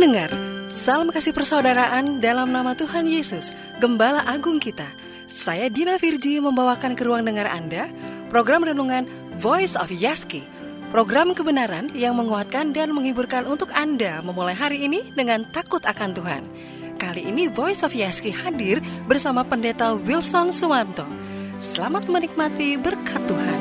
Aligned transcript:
Pendengar, 0.00 0.32
salam 0.72 1.12
kasih 1.12 1.36
persaudaraan 1.36 2.24
dalam 2.24 2.48
nama 2.48 2.72
Tuhan 2.72 3.04
Yesus, 3.04 3.52
Gembala 3.84 4.24
Agung 4.24 4.56
kita. 4.56 4.88
Saya 5.28 5.68
Dina 5.68 6.00
Virji 6.00 6.40
membawakan 6.40 6.96
ke 6.96 7.04
ruang 7.04 7.20
dengar 7.20 7.44
Anda 7.44 7.84
program 8.32 8.64
renungan 8.64 9.04
Voice 9.36 9.76
of 9.76 9.92
Yaski. 9.92 10.40
Program 10.88 11.36
kebenaran 11.36 11.92
yang 11.92 12.16
menguatkan 12.16 12.72
dan 12.72 12.96
menghiburkan 12.96 13.44
untuk 13.44 13.68
Anda 13.76 14.24
memulai 14.24 14.56
hari 14.56 14.88
ini 14.88 15.04
dengan 15.12 15.44
takut 15.52 15.84
akan 15.84 16.16
Tuhan. 16.16 16.42
Kali 16.96 17.28
ini 17.28 17.52
Voice 17.52 17.84
of 17.84 17.92
Yaski 17.92 18.32
hadir 18.32 18.80
bersama 19.04 19.44
Pendeta 19.44 19.92
Wilson 19.92 20.48
Suwanto. 20.48 21.04
Selamat 21.60 22.08
menikmati 22.08 22.80
berkat 22.80 23.20
Tuhan. 23.28 23.60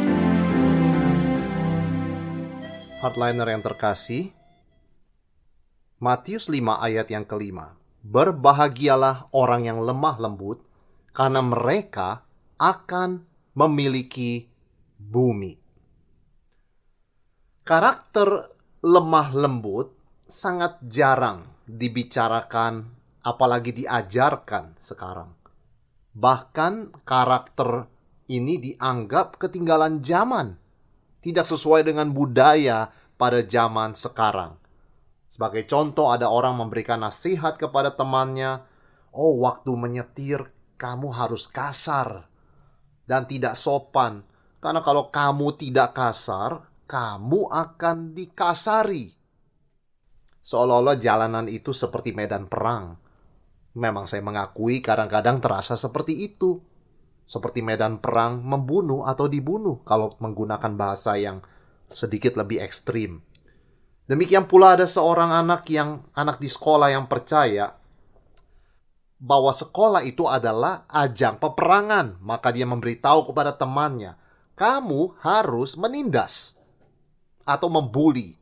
Hardliner 3.04 3.48
yang 3.52 3.60
terkasih, 3.60 4.32
Matius 6.00 6.48
5 6.48 6.80
ayat 6.80 7.12
yang 7.12 7.28
kelima. 7.28 7.76
Berbahagialah 8.08 9.36
orang 9.36 9.68
yang 9.68 9.84
lemah 9.84 10.16
lembut, 10.16 10.64
karena 11.12 11.44
mereka 11.44 12.24
akan 12.56 13.28
memiliki 13.52 14.48
bumi. 14.96 15.60
Karakter 17.68 18.48
lemah 18.80 19.28
lembut 19.36 19.92
sangat 20.24 20.80
jarang 20.88 21.44
dibicarakan, 21.68 22.88
apalagi 23.20 23.84
diajarkan 23.84 24.80
sekarang. 24.80 25.36
Bahkan 26.16 27.04
karakter 27.04 27.92
ini 28.32 28.56
dianggap 28.56 29.36
ketinggalan 29.36 30.00
zaman, 30.00 30.56
tidak 31.20 31.44
sesuai 31.44 31.84
dengan 31.84 32.08
budaya 32.16 32.88
pada 33.20 33.44
zaman 33.44 34.00
sekarang 34.00 34.59
sebagai 35.30 35.70
contoh 35.70 36.10
ada 36.10 36.28
orang 36.28 36.58
memberikan 36.58 37.06
nasihat 37.06 37.56
kepada 37.62 37.94
temannya, 37.94 38.66
"Oh, 39.14 39.38
waktu 39.46 39.70
menyetir 39.78 40.50
kamu 40.82 41.14
harus 41.14 41.46
kasar 41.46 42.26
dan 43.06 43.30
tidak 43.30 43.54
sopan, 43.54 44.26
karena 44.58 44.82
kalau 44.82 45.14
kamu 45.14 45.54
tidak 45.62 45.94
kasar, 45.94 46.66
kamu 46.90 47.46
akan 47.46 48.18
dikasari." 48.18 49.14
Seolah-olah 50.42 50.98
jalanan 50.98 51.46
itu 51.46 51.78
seperti 51.78 52.10
medan 52.18 52.50
perang. 52.50 52.98
Memang 53.78 54.10
saya 54.10 54.26
mengakui 54.26 54.82
kadang-kadang 54.82 55.38
terasa 55.38 55.78
seperti 55.78 56.26
itu. 56.26 56.58
Seperti 57.30 57.62
medan 57.62 58.02
perang 58.02 58.42
membunuh 58.42 59.06
atau 59.06 59.30
dibunuh 59.30 59.86
kalau 59.86 60.18
menggunakan 60.18 60.74
bahasa 60.74 61.22
yang 61.22 61.46
sedikit 61.86 62.34
lebih 62.34 62.66
ekstrim. 62.66 63.22
Demikian 64.10 64.50
pula 64.50 64.74
ada 64.74 64.90
seorang 64.90 65.30
anak 65.30 65.70
yang 65.70 66.02
anak 66.18 66.42
di 66.42 66.50
sekolah 66.50 66.90
yang 66.90 67.06
percaya 67.06 67.78
bahwa 69.22 69.54
sekolah 69.54 70.02
itu 70.02 70.26
adalah 70.26 70.90
ajang 70.90 71.38
peperangan, 71.38 72.18
maka 72.18 72.50
dia 72.50 72.66
memberitahu 72.66 73.30
kepada 73.30 73.54
temannya, 73.54 74.18
"Kamu 74.58 75.22
harus 75.22 75.78
menindas 75.78 76.58
atau 77.46 77.70
membuli. 77.70 78.34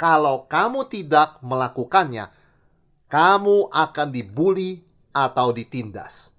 Kalau 0.00 0.48
kamu 0.48 0.88
tidak 0.88 1.36
melakukannya, 1.44 2.32
kamu 3.12 3.68
akan 3.68 4.08
dibuli 4.08 4.80
atau 5.12 5.52
ditindas." 5.52 6.32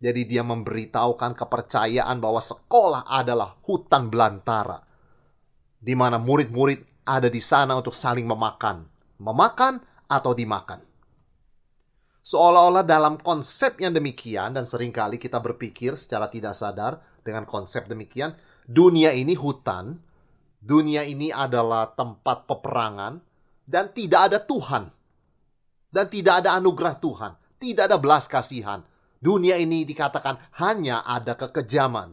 Jadi 0.00 0.24
dia 0.24 0.40
memberitahukan 0.40 1.36
kepercayaan 1.36 2.16
bahwa 2.24 2.40
sekolah 2.40 3.04
adalah 3.04 3.52
hutan 3.68 4.08
belantara 4.08 4.85
di 5.86 5.94
mana 5.94 6.18
murid-murid 6.18 7.06
ada 7.06 7.30
di 7.30 7.38
sana 7.38 7.78
untuk 7.78 7.94
saling 7.94 8.26
memakan, 8.26 8.82
memakan 9.22 9.78
atau 10.10 10.34
dimakan. 10.34 10.82
Seolah-olah 12.26 12.82
dalam 12.82 13.22
konsep 13.22 13.78
yang 13.78 13.94
demikian 13.94 14.50
dan 14.50 14.66
sering 14.66 14.90
kali 14.90 15.14
kita 15.14 15.38
berpikir 15.38 15.94
secara 15.94 16.26
tidak 16.26 16.58
sadar 16.58 16.98
dengan 17.22 17.46
konsep 17.46 17.86
demikian, 17.86 18.34
dunia 18.66 19.14
ini 19.14 19.38
hutan, 19.38 20.02
dunia 20.58 21.06
ini 21.06 21.30
adalah 21.30 21.94
tempat 21.94 22.50
peperangan 22.50 23.22
dan 23.62 23.94
tidak 23.94 24.34
ada 24.34 24.38
Tuhan. 24.42 24.90
Dan 25.86 26.10
tidak 26.10 26.42
ada 26.42 26.58
anugerah 26.58 26.98
Tuhan, 26.98 27.32
tidak 27.62 27.94
ada 27.94 27.96
belas 28.02 28.26
kasihan. 28.26 28.82
Dunia 29.22 29.54
ini 29.54 29.86
dikatakan 29.86 30.34
hanya 30.58 31.06
ada 31.06 31.38
kekejaman. 31.38 32.10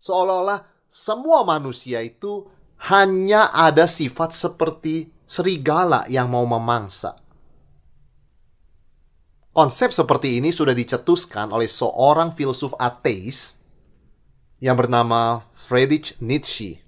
Seolah-olah 0.00 0.64
semua 0.90 1.46
manusia 1.46 2.02
itu 2.02 2.50
hanya 2.90 3.54
ada 3.54 3.86
sifat 3.86 4.34
seperti 4.34 5.14
serigala 5.22 6.02
yang 6.10 6.26
mau 6.26 6.42
memangsa. 6.42 7.14
Konsep 9.54 9.94
seperti 9.94 10.42
ini 10.42 10.50
sudah 10.50 10.74
dicetuskan 10.74 11.54
oleh 11.54 11.70
seorang 11.70 12.34
filsuf 12.34 12.74
ateis 12.74 13.62
yang 14.58 14.74
bernama 14.74 15.46
Friedrich 15.54 16.18
Nietzsche. 16.18 16.82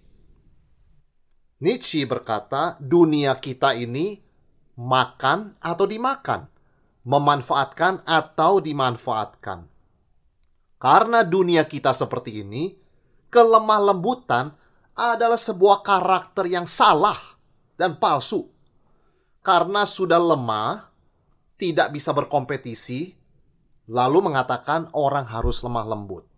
Nietzsche 1.63 2.03
berkata, 2.03 2.75
dunia 2.83 3.39
kita 3.39 3.79
ini 3.79 4.19
makan 4.83 5.63
atau 5.63 5.87
dimakan, 5.87 6.51
memanfaatkan 7.07 8.03
atau 8.03 8.59
dimanfaatkan. 8.59 9.71
Karena 10.83 11.23
dunia 11.23 11.63
kita 11.71 11.95
seperti 11.95 12.43
ini, 12.43 12.82
kelemah 13.33 13.81
lembutan 13.81 14.53
adalah 14.93 15.41
sebuah 15.41 15.81
karakter 15.81 16.45
yang 16.53 16.69
salah 16.69 17.17
dan 17.81 17.97
palsu. 17.97 18.45
Karena 19.41 19.89
sudah 19.89 20.21
lemah, 20.21 20.93
tidak 21.57 21.91
bisa 21.97 22.13
berkompetisi, 22.13 23.11
lalu 23.91 24.31
mengatakan 24.31 24.93
orang 24.95 25.27
harus 25.27 25.65
lemah 25.65 25.89
lembut. 25.89 26.29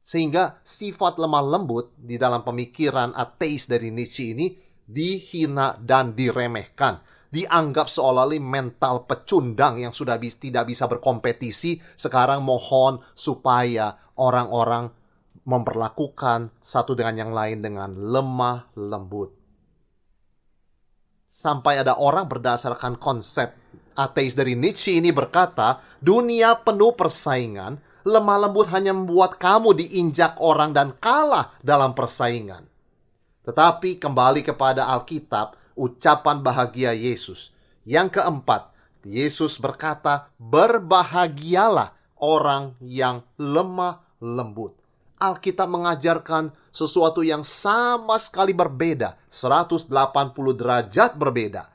Sehingga 0.00 0.58
sifat 0.64 1.20
lemah 1.20 1.44
lembut 1.44 1.94
di 1.94 2.18
dalam 2.18 2.42
pemikiran 2.42 3.14
ateis 3.14 3.70
dari 3.70 3.94
Nietzsche 3.94 4.34
ini 4.34 4.50
dihina 4.82 5.78
dan 5.78 6.16
diremehkan. 6.18 6.98
Dianggap 7.30 7.86
seolah-olah 7.86 8.42
mental 8.42 9.06
pecundang 9.06 9.78
yang 9.78 9.94
sudah 9.94 10.18
bis, 10.18 10.34
tidak 10.42 10.66
bisa 10.66 10.90
berkompetisi. 10.90 11.78
Sekarang 11.94 12.42
mohon 12.42 12.98
supaya 13.14 13.94
orang-orang 14.18 14.99
memperlakukan 15.44 16.52
satu 16.60 16.92
dengan 16.92 17.16
yang 17.16 17.32
lain 17.32 17.58
dengan 17.64 17.90
lemah 17.92 18.70
lembut. 18.76 19.32
Sampai 21.30 21.78
ada 21.78 21.96
orang 21.96 22.26
berdasarkan 22.26 22.98
konsep 22.98 23.54
ateis 24.00 24.32
dari 24.32 24.56
Nietzsche 24.56 24.96
ini 24.96 25.12
berkata, 25.12 25.84
dunia 26.00 26.56
penuh 26.64 26.96
persaingan, 26.96 27.76
lemah 28.08 28.48
lembut 28.48 28.72
hanya 28.72 28.96
membuat 28.96 29.36
kamu 29.36 29.76
diinjak 29.76 30.40
orang 30.40 30.72
dan 30.72 30.96
kalah 30.96 31.52
dalam 31.60 31.92
persaingan. 31.92 32.64
Tetapi 33.44 34.00
kembali 34.00 34.40
kepada 34.40 34.88
Alkitab, 34.88 35.76
ucapan 35.76 36.40
bahagia 36.40 36.96
Yesus. 36.96 37.52
Yang 37.84 38.20
keempat, 38.20 38.72
Yesus 39.04 39.56
berkata, 39.60 40.28
"Berbahagialah 40.36 42.20
orang 42.20 42.76
yang 42.80 43.24
lemah 43.40 44.04
lembut." 44.20 44.79
Alkitab 45.20 45.68
mengajarkan 45.68 46.48
sesuatu 46.72 47.20
yang 47.20 47.44
sama 47.44 48.16
sekali 48.16 48.56
berbeda, 48.56 49.20
180 49.28 49.92
derajat 50.56 51.12
berbeda. 51.20 51.68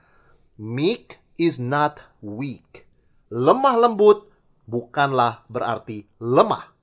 Meek 0.57 1.22
is 1.38 1.61
not 1.61 2.01
weak. 2.25 2.89
Lemah 3.29 3.85
lembut 3.85 4.25
bukanlah 4.66 5.45
berarti 5.45 6.09
lemah. 6.17 6.73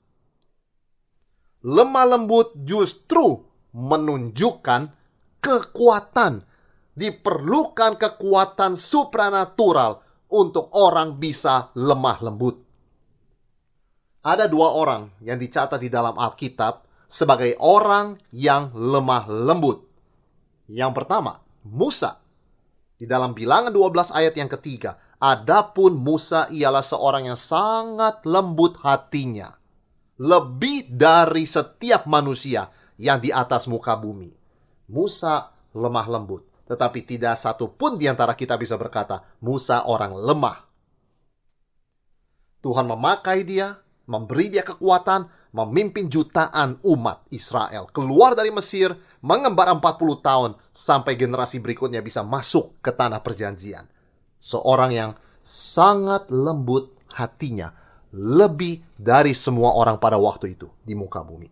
Lemah 1.66 2.06
lembut 2.14 2.54
justru 2.62 3.42
menunjukkan 3.74 4.94
kekuatan. 5.42 6.46
Diperlukan 6.94 7.98
kekuatan 7.98 8.78
supranatural 8.78 10.04
untuk 10.30 10.70
orang 10.76 11.18
bisa 11.18 11.74
lemah 11.74 12.22
lembut 12.22 12.71
ada 14.22 14.46
dua 14.46 14.70
orang 14.78 15.10
yang 15.18 15.36
dicatat 15.36 15.82
di 15.82 15.90
dalam 15.90 16.14
Alkitab 16.14 16.86
sebagai 17.10 17.58
orang 17.58 18.16
yang 18.30 18.70
lemah 18.72 19.26
lembut. 19.28 19.84
Yang 20.70 21.02
pertama, 21.02 21.42
Musa. 21.66 22.22
Di 22.96 23.04
dalam 23.04 23.34
bilangan 23.34 23.74
12 23.74 24.14
ayat 24.14 24.34
yang 24.38 24.46
ketiga, 24.46 24.94
adapun 25.18 25.98
Musa 25.98 26.46
ialah 26.54 26.86
seorang 26.86 27.28
yang 27.28 27.36
sangat 27.36 28.22
lembut 28.22 28.78
hatinya. 28.80 29.58
Lebih 30.22 30.94
dari 30.94 31.42
setiap 31.42 32.06
manusia 32.06 32.70
yang 32.94 33.18
di 33.18 33.34
atas 33.34 33.66
muka 33.66 33.98
bumi. 33.98 34.30
Musa 34.86 35.50
lemah 35.74 36.06
lembut. 36.06 36.46
Tetapi 36.70 37.04
tidak 37.04 37.34
satu 37.36 37.74
pun 37.74 37.98
di 37.98 38.06
antara 38.06 38.38
kita 38.38 38.54
bisa 38.54 38.78
berkata, 38.78 39.26
Musa 39.42 39.82
orang 39.90 40.14
lemah. 40.14 40.62
Tuhan 42.62 42.86
memakai 42.86 43.42
dia, 43.42 43.82
memberi 44.06 44.50
dia 44.50 44.66
kekuatan, 44.66 45.28
memimpin 45.52 46.08
jutaan 46.08 46.80
umat 46.82 47.28
Israel 47.30 47.88
keluar 47.92 48.32
dari 48.32 48.50
Mesir, 48.50 48.92
mengembar 49.20 49.68
40 49.70 50.22
tahun 50.24 50.50
sampai 50.72 51.14
generasi 51.14 51.60
berikutnya 51.60 52.00
bisa 52.00 52.24
masuk 52.24 52.80
ke 52.80 52.90
tanah 52.90 53.20
perjanjian. 53.20 53.86
Seorang 54.42 54.90
yang 54.90 55.10
sangat 55.44 56.32
lembut 56.32 56.96
hatinya, 57.14 57.70
lebih 58.12 58.82
dari 58.96 59.32
semua 59.32 59.72
orang 59.76 59.96
pada 59.96 60.18
waktu 60.20 60.58
itu 60.58 60.68
di 60.82 60.92
muka 60.92 61.22
bumi. 61.24 61.48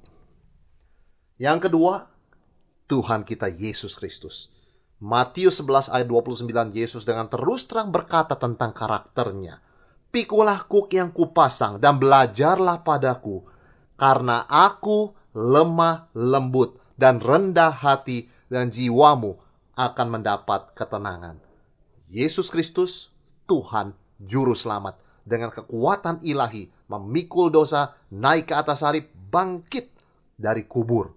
Yang 1.41 1.70
kedua, 1.70 2.05
Tuhan 2.91 3.25
kita 3.25 3.49
Yesus 3.49 3.97
Kristus. 3.97 4.52
Matius 5.00 5.56
11 5.64 5.88
ayat 5.97 6.05
29 6.05 6.76
Yesus 6.76 7.08
dengan 7.08 7.25
terus 7.32 7.64
terang 7.64 7.88
berkata 7.88 8.37
tentang 8.37 8.76
karakternya. 8.76 9.64
Pikulah 10.11 10.67
kuk 10.67 10.91
yang 10.91 11.15
kupasang 11.15 11.79
dan 11.79 12.03
belajarlah 12.03 12.83
padaku 12.83 13.47
karena 13.95 14.43
aku 14.51 15.15
lemah 15.39 16.11
lembut 16.19 16.83
dan 16.99 17.23
rendah 17.23 17.71
hati 17.71 18.27
dan 18.51 18.75
jiwamu 18.75 19.39
akan 19.79 20.07
mendapat 20.11 20.75
ketenangan. 20.75 21.39
Yesus 22.11 22.51
Kristus, 22.51 23.15
Tuhan 23.47 23.95
Juru 24.19 24.53
Selamat, 24.53 24.99
dengan 25.23 25.55
kekuatan 25.55 26.21
ilahi 26.27 26.69
memikul 26.91 27.55
dosa, 27.55 27.95
naik 28.11 28.51
ke 28.51 28.55
atas 28.59 28.83
salib, 28.83 29.07
bangkit 29.15 29.95
dari 30.35 30.67
kubur. 30.67 31.15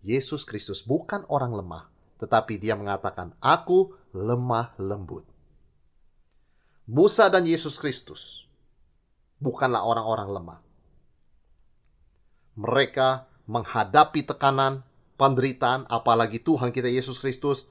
Yesus 0.00 0.48
Kristus 0.48 0.80
bukan 0.80 1.28
orang 1.28 1.52
lemah, 1.52 1.84
tetapi 2.18 2.56
dia 2.56 2.72
mengatakan, 2.72 3.36
aku 3.38 3.92
lemah 4.16 4.72
lembut. 4.80 5.28
Musa 6.90 7.30
dan 7.30 7.46
Yesus 7.46 7.78
Kristus 7.78 8.50
bukanlah 9.38 9.86
orang-orang 9.86 10.28
lemah 10.34 10.60
mereka 12.58 13.30
menghadapi 13.48 14.26
tekanan, 14.26 14.84
penderitaan, 15.16 15.88
apalagi 15.88 16.42
Tuhan 16.42 16.74
kita 16.74 16.92
Yesus 16.92 17.16
Kristus 17.16 17.64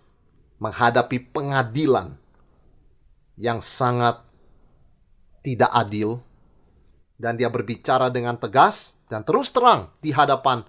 menghadapi 0.60 1.30
pengadilan 1.30 2.19
yang 3.39 3.63
sangat 3.63 4.19
tidak 5.45 5.71
adil 5.71 6.19
dan 7.16 7.39
dia 7.39 7.48
berbicara 7.48 8.12
dengan 8.12 8.36
tegas 8.36 9.00
dan 9.07 9.24
terus 9.24 9.54
terang 9.54 9.94
di 10.04 10.12
hadapan 10.12 10.66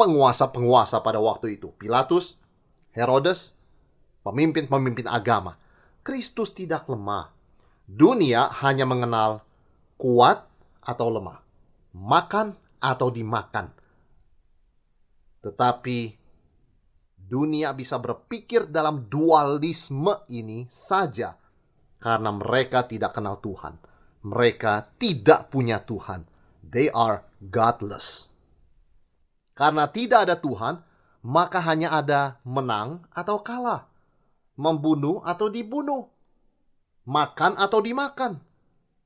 penguasa-penguasa 0.00 1.04
pada 1.04 1.20
waktu 1.20 1.60
itu. 1.60 1.74
Pilatus, 1.76 2.40
Herodes, 2.96 3.52
pemimpin-pemimpin 4.24 5.10
agama. 5.10 5.60
Kristus 6.00 6.52
tidak 6.52 6.88
lemah. 6.88 7.32
Dunia 7.84 8.48
hanya 8.64 8.88
mengenal 8.88 9.44
kuat 10.00 10.48
atau 10.80 11.08
lemah, 11.12 11.40
makan 11.92 12.56
atau 12.80 13.08
dimakan. 13.12 13.68
Tetapi 15.44 15.98
dunia 17.16 17.76
bisa 17.76 18.00
berpikir 18.00 18.68
dalam 18.72 19.08
dualisme 19.08 20.24
ini 20.32 20.64
saja 20.68 21.36
karena 22.00 22.30
mereka 22.32 22.84
tidak 22.88 23.16
kenal 23.16 23.40
Tuhan. 23.40 23.76
Mereka 24.24 24.96
tidak 24.96 25.52
punya 25.52 25.84
Tuhan. 25.84 26.24
They 26.64 26.88
are 26.88 27.24
godless. 27.44 28.32
Karena 29.52 29.92
tidak 29.92 30.28
ada 30.28 30.36
Tuhan, 30.40 30.80
maka 31.24 31.60
hanya 31.60 31.92
ada 31.92 32.40
menang 32.44 33.04
atau 33.12 33.44
kalah, 33.44 33.88
membunuh 34.56 35.20
atau 35.24 35.52
dibunuh, 35.52 36.08
makan 37.04 37.56
atau 37.60 37.80
dimakan. 37.80 38.40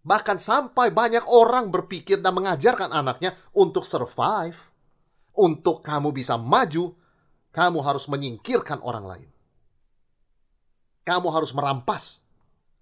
Bahkan 0.03 0.39
sampai 0.41 0.89
banyak 0.95 1.27
orang 1.29 1.69
berpikir 1.69 2.23
dan 2.25 2.33
mengajarkan 2.39 2.95
anaknya 2.95 3.37
untuk 3.53 3.85
survive. 3.85 4.57
Untuk 5.39 5.87
kamu 5.87 6.11
bisa 6.11 6.35
maju, 6.35 6.99
kamu 7.55 7.79
harus 7.85 8.11
menyingkirkan 8.11 8.83
orang 8.83 9.05
lain. 9.07 9.31
Kamu 11.07 11.29
harus 11.31 11.55
merampas. 11.55 12.19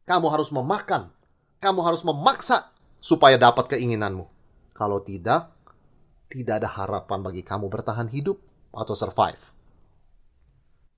Kamu 0.09 0.31
harus 0.33 0.49
memakan. 0.49 1.13
Kamu 1.61 1.81
harus 1.85 2.01
memaksa 2.07 2.73
supaya 3.03 3.37
dapat 3.37 3.77
keinginanmu. 3.77 4.25
Kalau 4.73 5.03
tidak, 5.05 5.53
tidak 6.27 6.65
ada 6.65 6.69
harapan 6.69 7.23
bagi 7.23 7.43
kamu 7.47 7.71
bertahan 7.71 8.11
hidup 8.11 8.41
atau 8.75 8.95
survive. 8.99 9.41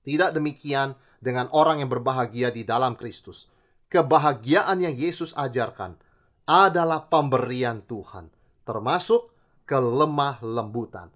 Tidak 0.03 0.33
demikian 0.33 0.95
dengan 1.19 1.51
orang 1.51 1.83
yang 1.83 1.91
berbahagia 1.91 2.49
di 2.49 2.63
dalam 2.65 2.95
Kristus. 2.95 3.51
Kebahagiaan 3.89 4.85
yang 4.85 4.93
Yesus 4.93 5.33
ajarkan 5.33 5.97
adalah 6.45 7.09
pemberian 7.09 7.81
Tuhan, 7.89 8.29
termasuk 8.61 9.33
kelemah 9.65 10.37
lembutan. 10.45 11.09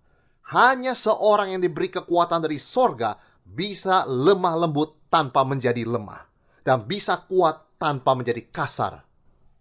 Hanya 0.50 0.98
seorang 0.98 1.54
yang 1.54 1.62
diberi 1.62 1.94
kekuatan 1.94 2.42
dari 2.42 2.58
sorga 2.58 3.18
bisa 3.46 4.10
lemah 4.10 4.58
lembut 4.66 5.06
tanpa 5.14 5.46
menjadi 5.46 5.86
lemah, 5.86 6.26
dan 6.66 6.90
bisa 6.90 7.22
kuat 7.30 7.78
tanpa 7.78 8.18
menjadi 8.18 8.42
kasar 8.50 9.06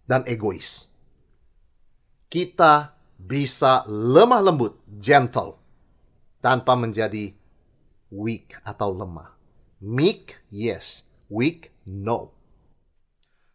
dan 0.09 0.25
egois. 0.25 0.89
Kita 2.25 2.97
bisa 3.13 3.85
lemah 3.85 4.41
lembut, 4.41 4.81
gentle, 4.89 5.61
tanpa 6.41 6.73
menjadi 6.73 7.29
weak 8.09 8.57
atau 8.65 8.89
lemah. 8.89 9.29
Meek, 9.85 10.49
yes. 10.49 11.05
Weak, 11.29 11.69
no. 11.85 12.42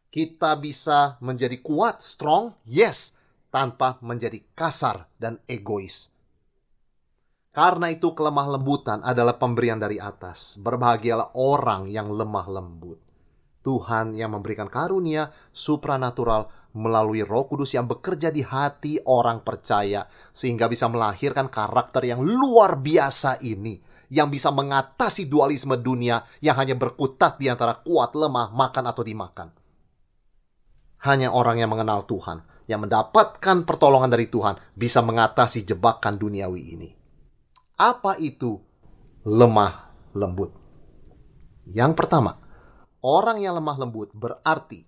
Kita 0.09 0.57
bisa 0.57 1.21
menjadi 1.21 1.61
kuat, 1.61 2.01
strong, 2.01 2.57
yes, 2.65 3.13
tanpa 3.53 4.01
menjadi 4.01 4.41
kasar 4.57 5.05
dan 5.21 5.37
egois. 5.45 6.09
Karena 7.53 7.93
itu 7.93 8.17
kelemah 8.17 8.57
lembutan 8.57 9.05
adalah 9.05 9.37
pemberian 9.37 9.77
dari 9.77 10.01
atas. 10.01 10.57
Berbahagialah 10.63 11.37
orang 11.37 11.93
yang 11.93 12.09
lemah 12.09 12.47
lembut. 12.49 13.01
Tuhan 13.61 14.17
yang 14.17 14.33
memberikan 14.33 14.71
karunia 14.71 15.29
supranatural 15.53 16.49
melalui 16.73 17.21
Roh 17.27 17.45
Kudus 17.45 17.77
yang 17.77 17.85
bekerja 17.85 18.33
di 18.33 18.41
hati 18.41 19.03
orang 19.05 19.45
percaya 19.45 20.09
sehingga 20.33 20.71
bisa 20.71 20.89
melahirkan 20.89 21.53
karakter 21.53 22.07
yang 22.07 22.23
luar 22.23 22.81
biasa 22.81 23.43
ini 23.45 23.77
yang 24.09 24.33
bisa 24.33 24.49
mengatasi 24.49 25.29
dualisme 25.29 25.77
dunia 25.77 26.25
yang 26.41 26.57
hanya 26.57 26.79
berkutat 26.79 27.37
di 27.37 27.51
antara 27.53 27.77
kuat, 27.77 28.17
lemah, 28.17 28.55
makan 28.55 28.85
atau 28.89 29.05
dimakan 29.05 29.58
hanya 31.05 31.31
orang 31.31 31.63
yang 31.63 31.71
mengenal 31.71 32.05
Tuhan, 32.09 32.43
yang 32.67 32.83
mendapatkan 32.83 33.63
pertolongan 33.63 34.11
dari 34.11 34.27
Tuhan, 34.27 34.59
bisa 34.75 35.01
mengatasi 35.03 35.63
jebakan 35.63 36.19
duniawi 36.19 36.63
ini. 36.75 36.91
Apa 37.79 38.19
itu 38.19 38.59
lemah 39.23 39.91
lembut? 40.19 40.51
Yang 41.71 41.93
pertama, 41.95 42.41
orang 43.05 43.39
yang 43.39 43.55
lemah 43.55 43.77
lembut 43.79 44.11
berarti 44.17 44.83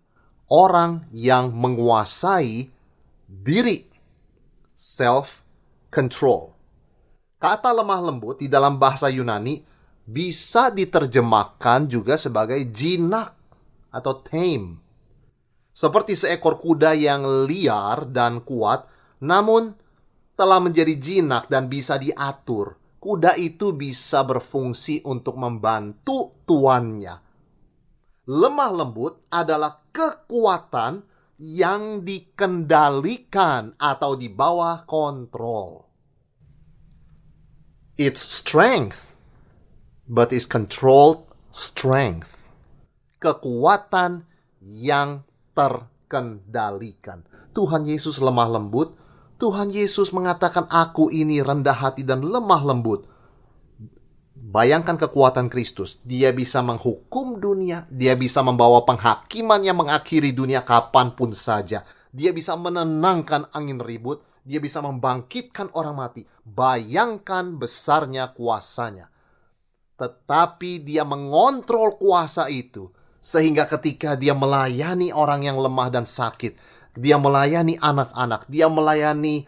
orang 0.50 1.06
yang 1.14 1.54
menguasai 1.54 2.66
diri, 3.30 3.86
self 4.74 5.46
control. 5.94 6.58
Kata 7.40 7.72
lemah 7.72 8.00
lembut 8.10 8.42
di 8.42 8.50
dalam 8.50 8.76
bahasa 8.76 9.08
Yunani 9.08 9.64
bisa 10.04 10.68
diterjemahkan 10.74 11.86
juga 11.86 12.18
sebagai 12.18 12.58
jinak 12.68 13.32
atau 13.94 14.20
tame 14.20 14.89
seperti 15.80 16.12
seekor 16.12 16.60
kuda 16.60 16.92
yang 16.92 17.48
liar 17.48 18.04
dan 18.12 18.44
kuat, 18.44 18.84
namun 19.24 19.72
telah 20.36 20.60
menjadi 20.60 20.92
jinak 21.00 21.48
dan 21.48 21.72
bisa 21.72 21.96
diatur. 21.96 22.76
Kuda 23.00 23.40
itu 23.40 23.72
bisa 23.72 24.20
berfungsi 24.28 25.00
untuk 25.08 25.40
membantu 25.40 26.36
tuannya. 26.44 27.16
Lemah 28.28 28.70
lembut 28.76 29.24
adalah 29.32 29.80
kekuatan 29.88 31.00
yang 31.40 32.04
dikendalikan 32.04 33.80
atau 33.80 34.20
di 34.20 34.28
bawah 34.28 34.84
kontrol. 34.84 35.88
It's 37.96 38.20
strength, 38.20 39.16
but 40.04 40.28
it's 40.28 40.44
controlled 40.44 41.24
strength. 41.48 42.44
Kekuatan 43.16 44.28
yang 44.60 45.24
terkendalikan. 45.54 47.26
Tuhan 47.50 47.86
Yesus 47.86 48.22
lemah 48.22 48.48
lembut. 48.58 48.94
Tuhan 49.40 49.72
Yesus 49.72 50.12
mengatakan, 50.12 50.68
"Aku 50.68 51.08
ini 51.08 51.40
rendah 51.40 51.74
hati 51.74 52.04
dan 52.04 52.20
lemah 52.20 52.62
lembut." 52.62 53.08
Bayangkan 54.40 54.98
kekuatan 54.98 55.52
Kristus. 55.52 56.02
Dia 56.02 56.32
bisa 56.34 56.64
menghukum 56.64 57.38
dunia, 57.38 57.86
dia 57.92 58.18
bisa 58.18 58.42
membawa 58.42 58.82
penghakiman 58.82 59.62
yang 59.62 59.78
mengakhiri 59.78 60.34
dunia 60.34 60.66
kapan 60.66 61.14
pun 61.14 61.30
saja. 61.30 61.86
Dia 62.10 62.34
bisa 62.34 62.58
menenangkan 62.58 63.52
angin 63.54 63.78
ribut, 63.78 64.26
dia 64.42 64.58
bisa 64.58 64.82
membangkitkan 64.82 65.70
orang 65.76 65.94
mati. 65.94 66.26
Bayangkan 66.42 67.60
besarnya 67.60 68.34
kuasanya. 68.34 69.12
Tetapi 69.94 70.82
dia 70.82 71.06
mengontrol 71.06 72.00
kuasa 72.00 72.48
itu 72.50 72.90
sehingga 73.20 73.68
ketika 73.68 74.16
dia 74.16 74.32
melayani 74.32 75.12
orang 75.12 75.44
yang 75.44 75.60
lemah 75.60 75.92
dan 75.92 76.08
sakit, 76.08 76.56
dia 76.96 77.20
melayani 77.20 77.76
anak-anak, 77.76 78.48
dia 78.48 78.66
melayani 78.66 79.44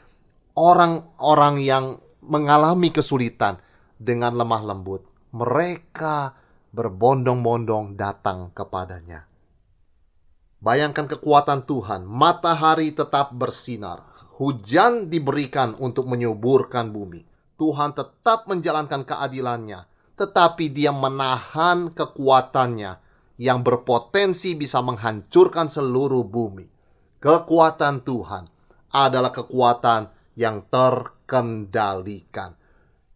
orang-orang 0.55 1.57
yang 1.59 1.85
mengalami 2.23 2.93
kesulitan 2.93 3.59
dengan 3.97 4.37
lemah 4.37 4.63
lembut, 4.63 5.03
mereka 5.35 6.37
berbondong-bondong 6.71 7.99
datang 7.99 8.53
kepadanya. 8.55 9.27
Bayangkan 10.63 11.11
kekuatan 11.11 11.67
Tuhan, 11.67 12.07
matahari 12.07 12.95
tetap 12.95 13.35
bersinar, 13.35 14.07
hujan 14.39 15.11
diberikan 15.11 15.75
untuk 15.83 16.07
menyuburkan 16.07 16.95
bumi. 16.95 17.27
Tuhan 17.59 17.99
tetap 17.99 18.47
menjalankan 18.47 19.03
keadilannya, 19.03 19.91
tetapi 20.15 20.71
dia 20.71 20.95
menahan 20.95 21.91
kekuatannya 21.91 23.02
yang 23.43 23.67
berpotensi 23.67 24.55
bisa 24.55 24.79
menghancurkan 24.79 25.67
seluruh 25.67 26.23
bumi. 26.23 26.71
Kekuatan 27.19 28.07
Tuhan 28.07 28.47
adalah 28.95 29.35
kekuatan 29.35 30.15
yang 30.39 30.63
terkendalikan. 30.71 32.55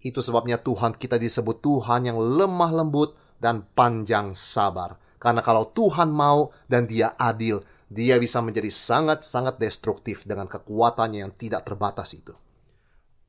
Itu 0.03 0.19
sebabnya 0.19 0.59
Tuhan 0.59 0.99
kita 0.99 1.15
disebut 1.15 1.63
Tuhan 1.63 2.11
yang 2.11 2.19
lemah 2.19 2.75
lembut 2.75 3.15
dan 3.39 3.63
panjang 3.63 4.35
sabar. 4.35 4.99
Karena 5.23 5.47
kalau 5.47 5.71
Tuhan 5.71 6.11
mau 6.11 6.51
dan 6.67 6.91
dia 6.91 7.15
adil, 7.15 7.63
dia 7.87 8.19
bisa 8.19 8.43
menjadi 8.43 8.71
sangat-sangat 8.71 9.63
destruktif 9.63 10.27
dengan 10.27 10.51
kekuatannya 10.51 11.23
yang 11.23 11.35
tidak 11.39 11.71
terbatas 11.71 12.15
itu. 12.19 12.35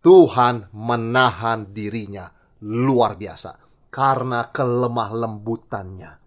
Tuhan 0.02 0.74
menahan 0.74 1.74
dirinya 1.74 2.30
luar 2.66 3.18
biasa 3.18 3.58
karena 3.94 4.50
kelemah 4.50 5.10
lembutannya. 5.14 6.27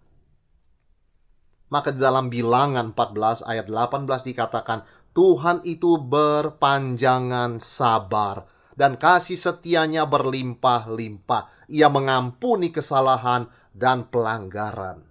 Maka 1.71 1.95
di 1.95 2.03
dalam 2.03 2.27
bilangan 2.27 2.91
14 2.91 3.47
ayat 3.47 3.65
18 3.71 4.27
dikatakan, 4.27 4.83
Tuhan 5.15 5.63
itu 5.63 5.95
berpanjangan 5.99 7.63
sabar 7.63 8.43
dan 8.75 8.99
kasih 8.99 9.39
setianya 9.39 10.07
berlimpah-limpah. 10.07 11.71
Ia 11.71 11.87
mengampuni 11.87 12.75
kesalahan 12.75 13.47
dan 13.71 14.07
pelanggaran. 14.11 15.03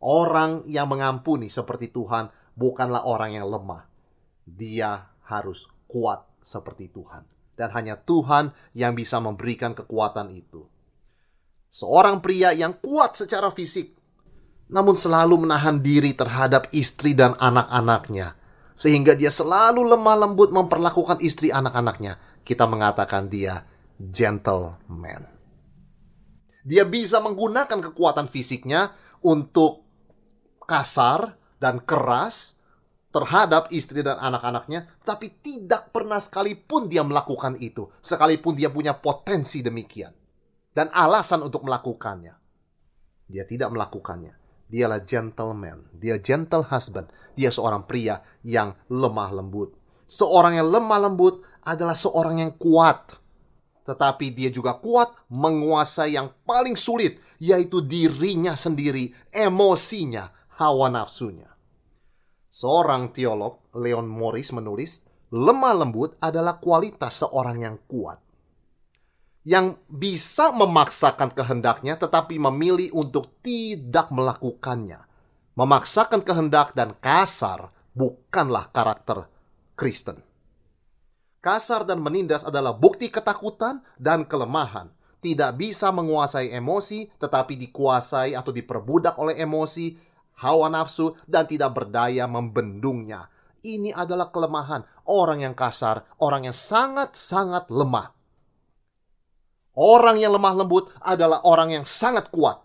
Orang 0.00 0.64
yang 0.64 0.88
mengampuni 0.88 1.52
seperti 1.52 1.92
Tuhan 1.92 2.32
bukanlah 2.56 3.04
orang 3.04 3.36
yang 3.36 3.44
lemah. 3.48 3.84
Dia 4.48 5.12
harus 5.28 5.68
kuat 5.84 6.24
seperti 6.40 6.88
Tuhan. 6.88 7.28
Dan 7.52 7.68
hanya 7.76 8.00
Tuhan 8.00 8.56
yang 8.72 8.96
bisa 8.96 9.20
memberikan 9.20 9.76
kekuatan 9.76 10.32
itu. 10.32 10.64
Seorang 11.68 12.24
pria 12.24 12.56
yang 12.56 12.80
kuat 12.80 13.20
secara 13.20 13.52
fisik, 13.52 13.99
namun 14.70 14.94
selalu 14.94 15.44
menahan 15.46 15.82
diri 15.82 16.14
terhadap 16.14 16.70
istri 16.70 17.12
dan 17.12 17.34
anak-anaknya, 17.36 18.38
sehingga 18.78 19.18
dia 19.18 19.28
selalu 19.28 19.82
lemah 19.82 20.16
lembut 20.26 20.54
memperlakukan 20.54 21.18
istri 21.20 21.50
anak-anaknya. 21.50 22.16
Kita 22.46 22.64
mengatakan 22.70 23.26
dia 23.26 23.66
gentleman. 23.98 25.26
Dia 26.62 26.86
bisa 26.86 27.18
menggunakan 27.18 27.92
kekuatan 27.92 28.30
fisiknya 28.30 28.94
untuk 29.26 29.84
kasar 30.64 31.34
dan 31.58 31.82
keras 31.82 32.56
terhadap 33.10 33.74
istri 33.74 34.06
dan 34.06 34.22
anak-anaknya, 34.22 34.86
tapi 35.02 35.34
tidak 35.42 35.90
pernah 35.90 36.22
sekalipun 36.22 36.86
dia 36.86 37.02
melakukan 37.02 37.58
itu, 37.58 37.90
sekalipun 37.98 38.54
dia 38.54 38.70
punya 38.70 38.94
potensi 38.94 39.66
demikian 39.66 40.14
dan 40.70 40.88
alasan 40.94 41.42
untuk 41.42 41.66
melakukannya. 41.66 42.38
Dia 43.26 43.44
tidak 43.46 43.74
melakukannya. 43.74 44.39
Dialah 44.70 45.02
gentleman, 45.02 45.90
dia 45.98 46.22
gentle 46.22 46.62
husband, 46.70 47.10
dia 47.34 47.50
seorang 47.50 47.90
pria 47.90 48.22
yang 48.46 48.70
lemah 48.86 49.34
lembut. 49.34 49.74
Seorang 50.06 50.62
yang 50.62 50.70
lemah 50.70 51.10
lembut 51.10 51.42
adalah 51.66 51.98
seorang 51.98 52.38
yang 52.38 52.54
kuat, 52.54 53.18
tetapi 53.82 54.30
dia 54.30 54.46
juga 54.54 54.78
kuat 54.78 55.10
menguasai 55.26 56.14
yang 56.14 56.30
paling 56.46 56.78
sulit, 56.78 57.18
yaitu 57.42 57.82
dirinya 57.82 58.54
sendiri, 58.54 59.10
emosinya, 59.34 60.30
hawa 60.54 60.86
nafsunya. 60.86 61.50
Seorang 62.46 63.10
teolog, 63.10 63.74
Leon 63.74 64.06
Morris 64.06 64.54
menulis, 64.54 65.02
lemah 65.34 65.82
lembut 65.82 66.14
adalah 66.22 66.62
kualitas 66.62 67.26
seorang 67.26 67.58
yang 67.58 67.76
kuat. 67.90 68.22
Yang 69.40 69.80
bisa 69.88 70.52
memaksakan 70.52 71.32
kehendaknya 71.32 71.96
tetapi 71.96 72.36
memilih 72.36 72.92
untuk 72.92 73.40
tidak 73.40 74.12
melakukannya. 74.12 75.00
Memaksakan 75.56 76.20
kehendak 76.20 76.76
dan 76.76 76.92
kasar 77.00 77.72
bukanlah 77.96 78.68
karakter 78.68 79.26
Kristen. 79.76 80.20
Kasar 81.40 81.88
dan 81.88 82.04
menindas 82.04 82.44
adalah 82.44 82.76
bukti 82.76 83.08
ketakutan 83.08 83.80
dan 83.96 84.28
kelemahan. 84.28 84.92
Tidak 85.24 85.56
bisa 85.56 85.88
menguasai 85.88 86.52
emosi, 86.52 87.08
tetapi 87.16 87.56
dikuasai 87.56 88.36
atau 88.36 88.52
diperbudak 88.52 89.16
oleh 89.16 89.40
emosi, 89.40 89.96
hawa 90.40 90.68
nafsu, 90.68 91.16
dan 91.24 91.48
tidak 91.48 91.76
berdaya 91.76 92.28
membendungnya. 92.28 93.28
Ini 93.60 93.92
adalah 93.92 94.32
kelemahan 94.32 94.84
orang 95.08 95.44
yang 95.44 95.56
kasar, 95.56 96.04
orang 96.20 96.48
yang 96.48 96.56
sangat-sangat 96.56 97.68
lemah. 97.68 98.19
Orang 99.78 100.18
yang 100.18 100.34
lemah 100.34 100.54
lembut 100.64 100.90
adalah 100.98 101.46
orang 101.46 101.78
yang 101.80 101.84
sangat 101.86 102.28
kuat. 102.34 102.58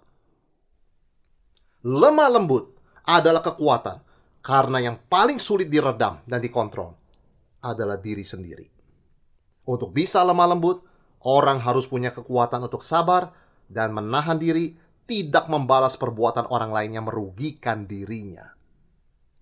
Lemah 1.85 2.29
lembut 2.33 2.73
adalah 3.05 3.45
kekuatan, 3.45 4.01
karena 4.41 4.81
yang 4.81 4.97
paling 5.05 5.37
sulit 5.37 5.69
diredam 5.69 6.17
dan 6.25 6.41
dikontrol 6.41 6.97
adalah 7.61 8.01
diri 8.01 8.25
sendiri. 8.25 8.65
Untuk 9.69 9.93
bisa 9.93 10.25
lemah 10.25 10.49
lembut, 10.49 10.81
orang 11.25 11.61
harus 11.61 11.85
punya 11.85 12.09
kekuatan 12.09 12.65
untuk 12.65 12.81
sabar 12.81 13.29
dan 13.69 13.93
menahan 13.93 14.37
diri 14.37 14.73
tidak 15.05 15.45
membalas 15.45 15.97
perbuatan 15.97 16.49
orang 16.49 16.73
lain 16.73 16.91
yang 16.97 17.05
merugikan 17.05 17.85
dirinya. 17.85 18.49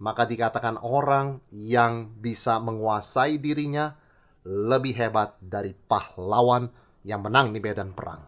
Maka 0.03 0.27
dikatakan 0.27 0.83
orang 0.83 1.39
yang 1.55 2.11
bisa 2.19 2.59
menguasai 2.59 3.39
dirinya 3.39 3.95
lebih 4.43 4.91
hebat 4.99 5.39
dari 5.39 5.71
pahlawan 5.71 6.67
yang 7.03 7.23
menang 7.23 7.51
di 7.51 7.59
medan 7.59 7.91
perang. 7.91 8.23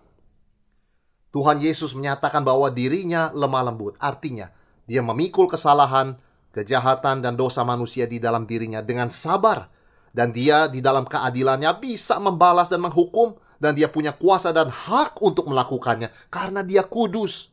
Tuhan 1.36 1.60
Yesus 1.60 1.92
menyatakan 1.96 2.48
bahwa 2.48 2.72
dirinya 2.72 3.32
lemah 3.36 3.72
lembut, 3.72 4.00
artinya 4.00 4.52
dia 4.88 5.04
memikul 5.04 5.52
kesalahan, 5.52 6.16
kejahatan, 6.56 7.20
dan 7.20 7.36
dosa 7.36 7.68
manusia 7.68 8.08
di 8.08 8.24
dalam 8.24 8.48
dirinya 8.48 8.80
dengan 8.80 9.12
sabar, 9.12 9.68
dan 10.16 10.32
dia 10.32 10.72
di 10.72 10.80
dalam 10.80 11.04
keadilannya 11.04 11.76
bisa 11.84 12.16
membalas 12.24 12.72
dan 12.72 12.80
menghukum 12.80 13.36
dan 13.60 13.76
dia 13.76 13.92
punya 13.92 14.16
kuasa 14.16 14.56
dan 14.56 14.72
hak 14.72 15.20
untuk 15.20 15.48
melakukannya 15.48 16.12
karena 16.32 16.64
dia 16.64 16.88
kudus. 16.88 17.52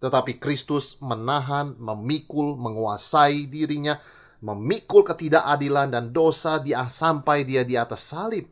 Tetapi 0.00 0.40
Kristus 0.40 0.96
menahan, 1.04 1.76
memikul, 1.76 2.56
menguasai 2.56 3.44
dirinya, 3.44 4.00
memikul 4.40 5.04
ketidakadilan 5.04 5.92
dan 5.92 6.04
dosa 6.16 6.56
dia 6.56 6.88
sampai 6.88 7.44
dia 7.44 7.60
di 7.60 7.76
atas 7.76 8.08
salib. 8.08 8.48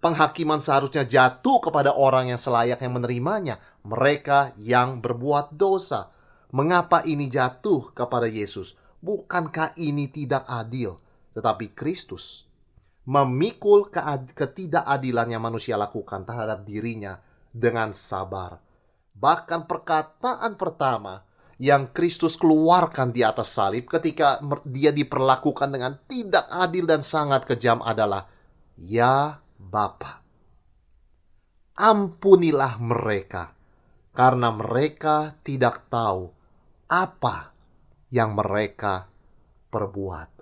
Penghakiman 0.00 0.64
seharusnya 0.64 1.04
jatuh 1.04 1.60
kepada 1.60 1.92
orang 1.92 2.32
yang 2.32 2.40
selayaknya 2.40 2.88
menerimanya, 2.88 3.54
mereka 3.84 4.56
yang 4.56 5.04
berbuat 5.04 5.52
dosa. 5.52 6.08
Mengapa 6.56 7.04
ini 7.04 7.28
jatuh 7.28 7.92
kepada 7.92 8.24
Yesus? 8.24 8.74
Bukankah 9.04 9.76
ini 9.76 10.08
tidak 10.08 10.48
adil? 10.48 10.96
Tetapi 11.36 11.76
Kristus 11.76 12.50
memikul 13.10 13.88
ketidakadilan 14.32 15.34
yang 15.34 15.42
manusia 15.42 15.74
lakukan 15.74 16.24
terhadap 16.24 16.62
dirinya 16.62 17.18
dengan 17.50 17.90
sabar. 17.90 18.60
Bahkan 19.16 19.66
perkataan 19.66 20.54
pertama 20.54 21.24
yang 21.60 21.92
Kristus 21.92 22.40
keluarkan 22.40 23.12
di 23.12 23.20
atas 23.20 23.52
salib 23.52 23.84
ketika 23.84 24.40
dia 24.64 24.96
diperlakukan 24.96 25.68
dengan 25.68 25.92
tidak 26.08 26.48
adil 26.48 26.88
dan 26.88 27.04
sangat 27.04 27.44
kejam 27.44 27.84
adalah 27.84 28.24
Ya 28.80 29.44
Bapa. 29.60 30.24
Ampunilah 31.76 32.80
mereka 32.80 33.52
karena 34.16 34.48
mereka 34.52 35.36
tidak 35.44 35.92
tahu 35.92 36.32
apa 36.88 37.52
yang 38.08 38.32
mereka 38.32 39.06
perbuat 39.70 40.40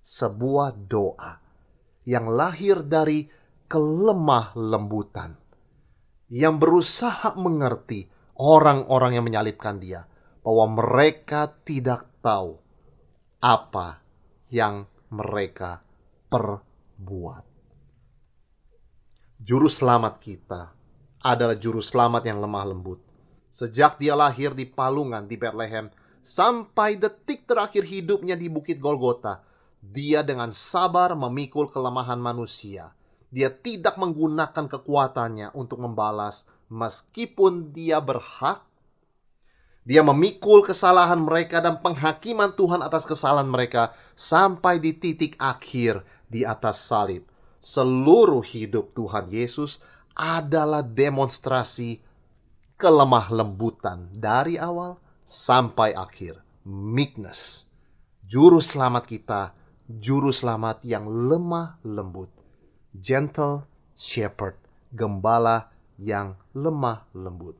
sebuah 0.00 0.74
doa 0.90 1.32
yang 2.08 2.26
lahir 2.26 2.82
dari 2.82 3.28
kelemah 3.70 4.58
lembutan 4.58 5.38
yang 6.32 6.58
berusaha 6.58 7.38
mengerti 7.38 8.10
orang-orang 8.40 9.20
yang 9.20 9.24
menyalibkan 9.26 9.78
dia 9.78 10.02
bahwa 10.40 10.82
mereka 10.82 11.52
tidak 11.62 12.08
tahu 12.24 12.58
apa 13.38 14.00
yang 14.50 14.88
mereka 15.12 15.84
perbuat. 16.26 17.49
Juru 19.40 19.72
selamat 19.72 20.20
kita 20.20 20.68
adalah 21.24 21.56
juru 21.56 21.80
selamat 21.80 22.28
yang 22.28 22.44
lemah 22.44 22.76
lembut. 22.76 23.00
Sejak 23.48 23.96
dia 23.96 24.12
lahir 24.12 24.52
di 24.52 24.68
palungan 24.68 25.24
di 25.24 25.40
Bethlehem 25.40 25.88
sampai 26.20 27.00
detik 27.00 27.48
terakhir 27.48 27.88
hidupnya 27.88 28.36
di 28.36 28.52
Bukit 28.52 28.76
Golgota, 28.76 29.40
Dia 29.80 30.20
dengan 30.20 30.52
sabar 30.52 31.16
memikul 31.16 31.72
kelemahan 31.72 32.20
manusia. 32.20 32.92
Dia 33.32 33.48
tidak 33.48 33.96
menggunakan 33.96 34.68
kekuatannya 34.68 35.56
untuk 35.56 35.80
membalas 35.80 36.44
meskipun 36.68 37.72
dia 37.72 37.96
berhak. 37.96 38.60
Dia 39.88 40.04
memikul 40.04 40.68
kesalahan 40.68 41.16
mereka 41.16 41.64
dan 41.64 41.80
penghakiman 41.80 42.52
Tuhan 42.52 42.84
atas 42.84 43.08
kesalahan 43.08 43.48
mereka 43.48 43.96
sampai 44.12 44.76
di 44.76 44.92
titik 44.92 45.40
akhir 45.40 46.04
di 46.28 46.44
atas 46.44 46.84
salib. 46.84 47.29
Seluruh 47.60 48.40
hidup 48.44 48.96
Tuhan 48.96 49.28
Yesus 49.28 49.84
adalah 50.16 50.80
demonstrasi 50.80 52.00
kelemah 52.80 53.28
lembutan 53.28 54.08
dari 54.12 54.56
awal 54.56 54.96
sampai 55.22 55.92
akhir. 55.92 56.40
Meekness. 56.64 57.68
Juru 58.24 58.60
selamat 58.60 59.04
kita 59.08 59.60
juru 59.98 60.30
selamat 60.30 60.86
yang 60.86 61.10
lemah 61.10 61.82
lembut, 61.82 62.30
gentle 62.94 63.66
shepherd, 63.98 64.54
gembala 64.94 65.74
yang 65.98 66.38
lemah 66.54 67.10
lembut. 67.10 67.58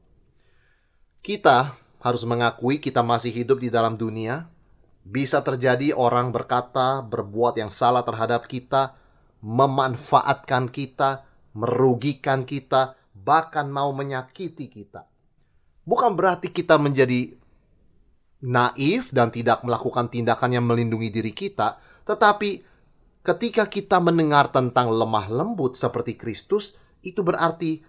Kita 1.18 1.74
harus 1.98 2.22
mengakui 2.22 2.78
kita 2.78 3.02
masih 3.02 3.34
hidup 3.34 3.58
di 3.58 3.68
dalam 3.68 3.98
dunia. 3.98 4.46
Bisa 5.02 5.42
terjadi 5.42 5.90
orang 5.96 6.30
berkata, 6.30 7.02
berbuat 7.02 7.58
yang 7.58 7.72
salah 7.72 8.06
terhadap 8.06 8.46
kita, 8.46 8.94
memanfaatkan 9.40 10.68
kita, 10.68 11.24
merugikan 11.56 12.44
kita, 12.44 12.96
bahkan 13.16 13.68
mau 13.68 13.92
menyakiti 13.92 14.68
kita. 14.68 15.08
Bukan 15.84 16.14
berarti 16.14 16.52
kita 16.52 16.76
menjadi 16.76 17.34
naif 18.40 19.12
dan 19.12 19.28
tidak 19.28 19.60
melakukan 19.64 20.08
tindakan 20.08 20.56
yang 20.56 20.64
melindungi 20.64 21.12
diri 21.12 21.32
kita, 21.32 21.76
tetapi 22.08 22.64
ketika 23.20 23.68
kita 23.68 24.00
mendengar 24.00 24.48
tentang 24.48 24.88
lemah 24.88 25.28
lembut 25.28 25.76
seperti 25.76 26.16
Kristus, 26.16 26.76
itu 27.00 27.20
berarti 27.24 27.84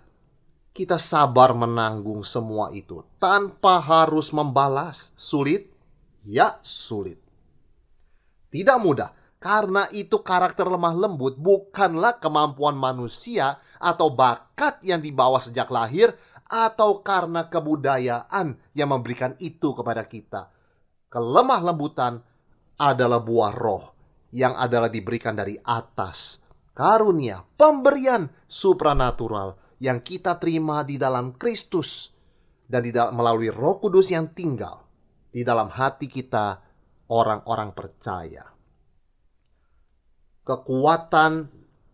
kita 0.72 0.96
sabar 0.96 1.52
menanggung 1.52 2.24
semua 2.24 2.72
itu 2.72 3.04
tanpa 3.20 3.80
harus 3.84 4.32
membalas. 4.32 5.12
Sulit? 5.20 5.68
Ya, 6.24 6.60
sulit. 6.64 7.20
Tidak 8.52 8.78
mudah, 8.80 9.12
karena 9.42 9.90
itu 9.90 10.22
karakter 10.22 10.70
lemah 10.70 10.94
lembut 10.94 11.34
bukanlah 11.42 12.22
kemampuan 12.22 12.78
manusia 12.78 13.58
atau 13.82 14.14
bakat 14.14 14.78
yang 14.86 15.02
dibawa 15.02 15.42
sejak 15.42 15.66
lahir 15.74 16.14
atau 16.46 17.02
karena 17.02 17.50
kebudayaan 17.50 18.54
yang 18.78 18.90
memberikan 18.94 19.34
itu 19.42 19.74
kepada 19.74 20.06
kita. 20.06 20.54
Kelemah 21.10 21.74
lembutan 21.74 22.22
adalah 22.78 23.18
buah 23.18 23.54
roh 23.58 23.84
yang 24.30 24.54
adalah 24.54 24.94
diberikan 24.94 25.34
dari 25.34 25.58
atas. 25.58 26.46
Karunia, 26.72 27.42
pemberian 27.58 28.30
supranatural 28.46 29.58
yang 29.82 30.06
kita 30.06 30.38
terima 30.38 30.86
di 30.86 31.02
dalam 31.02 31.34
Kristus 31.36 32.14
dan 32.70 32.88
melalui 33.12 33.52
Roh 33.52 33.82
Kudus 33.82 34.14
yang 34.14 34.32
tinggal 34.32 34.88
di 35.28 35.44
dalam 35.44 35.68
hati 35.68 36.08
kita 36.08 36.64
orang-orang 37.12 37.76
percaya. 37.76 38.51
Kekuatan 40.52 41.48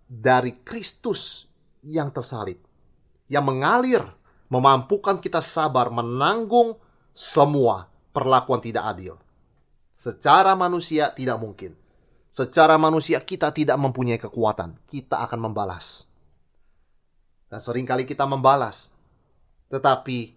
dari 0.09 0.57
Kristus 0.65 1.45
yang 1.85 2.09
tersalib 2.09 2.57
yang 3.29 3.45
mengalir 3.45 4.01
memampukan 4.49 5.21
kita 5.21 5.45
sabar 5.45 5.93
menanggung 5.93 6.73
semua 7.13 7.85
perlakuan 8.09 8.57
tidak 8.57 8.97
adil. 8.97 9.13
Secara 10.01 10.57
manusia 10.57 11.13
tidak 11.13 11.37
mungkin 11.37 11.77
Secara 12.37 12.77
manusia 12.77 13.17
kita 13.23 13.49
tidak 13.49 13.81
mempunyai 13.81 14.21
kekuatan. 14.21 14.77
Kita 14.85 15.25
akan 15.25 15.49
membalas. 15.49 16.05
Dan 17.49 17.57
sering 17.57 17.87
kali 17.87 18.05
kita 18.05 18.27
membalas. 18.29 18.93
Tetapi 19.73 20.35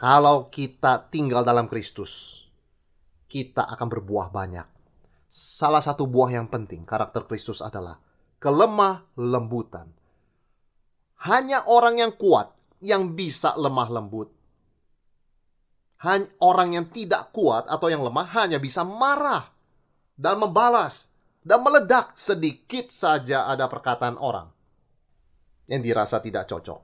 kalau 0.00 0.48
kita 0.48 1.12
tinggal 1.12 1.44
dalam 1.44 1.68
Kristus, 1.68 2.46
kita 3.28 3.68
akan 3.68 3.84
berbuah 3.84 4.32
banyak. 4.32 4.64
Salah 5.32 5.80
satu 5.80 6.04
buah 6.04 6.36
yang 6.36 6.44
penting 6.52 6.84
karakter 6.84 7.24
Kristus 7.24 7.64
adalah 7.64 7.96
kelemah 8.36 9.08
lembutan. 9.16 9.88
Hanya 11.24 11.64
orang 11.64 11.96
yang 11.96 12.12
kuat 12.20 12.52
yang 12.84 13.16
bisa 13.16 13.56
lemah 13.56 13.88
lembut. 13.88 14.28
Hanya 16.04 16.28
orang 16.44 16.76
yang 16.76 16.86
tidak 16.92 17.32
kuat 17.32 17.64
atau 17.64 17.88
yang 17.88 18.04
lemah 18.04 18.28
hanya 18.36 18.60
bisa 18.60 18.84
marah 18.84 19.48
dan 20.20 20.36
membalas 20.36 21.08
dan 21.40 21.64
meledak 21.64 22.12
sedikit 22.12 22.92
saja 22.92 23.48
ada 23.48 23.72
perkataan 23.72 24.20
orang 24.20 24.52
yang 25.64 25.80
dirasa 25.80 26.20
tidak 26.20 26.44
cocok. 26.44 26.80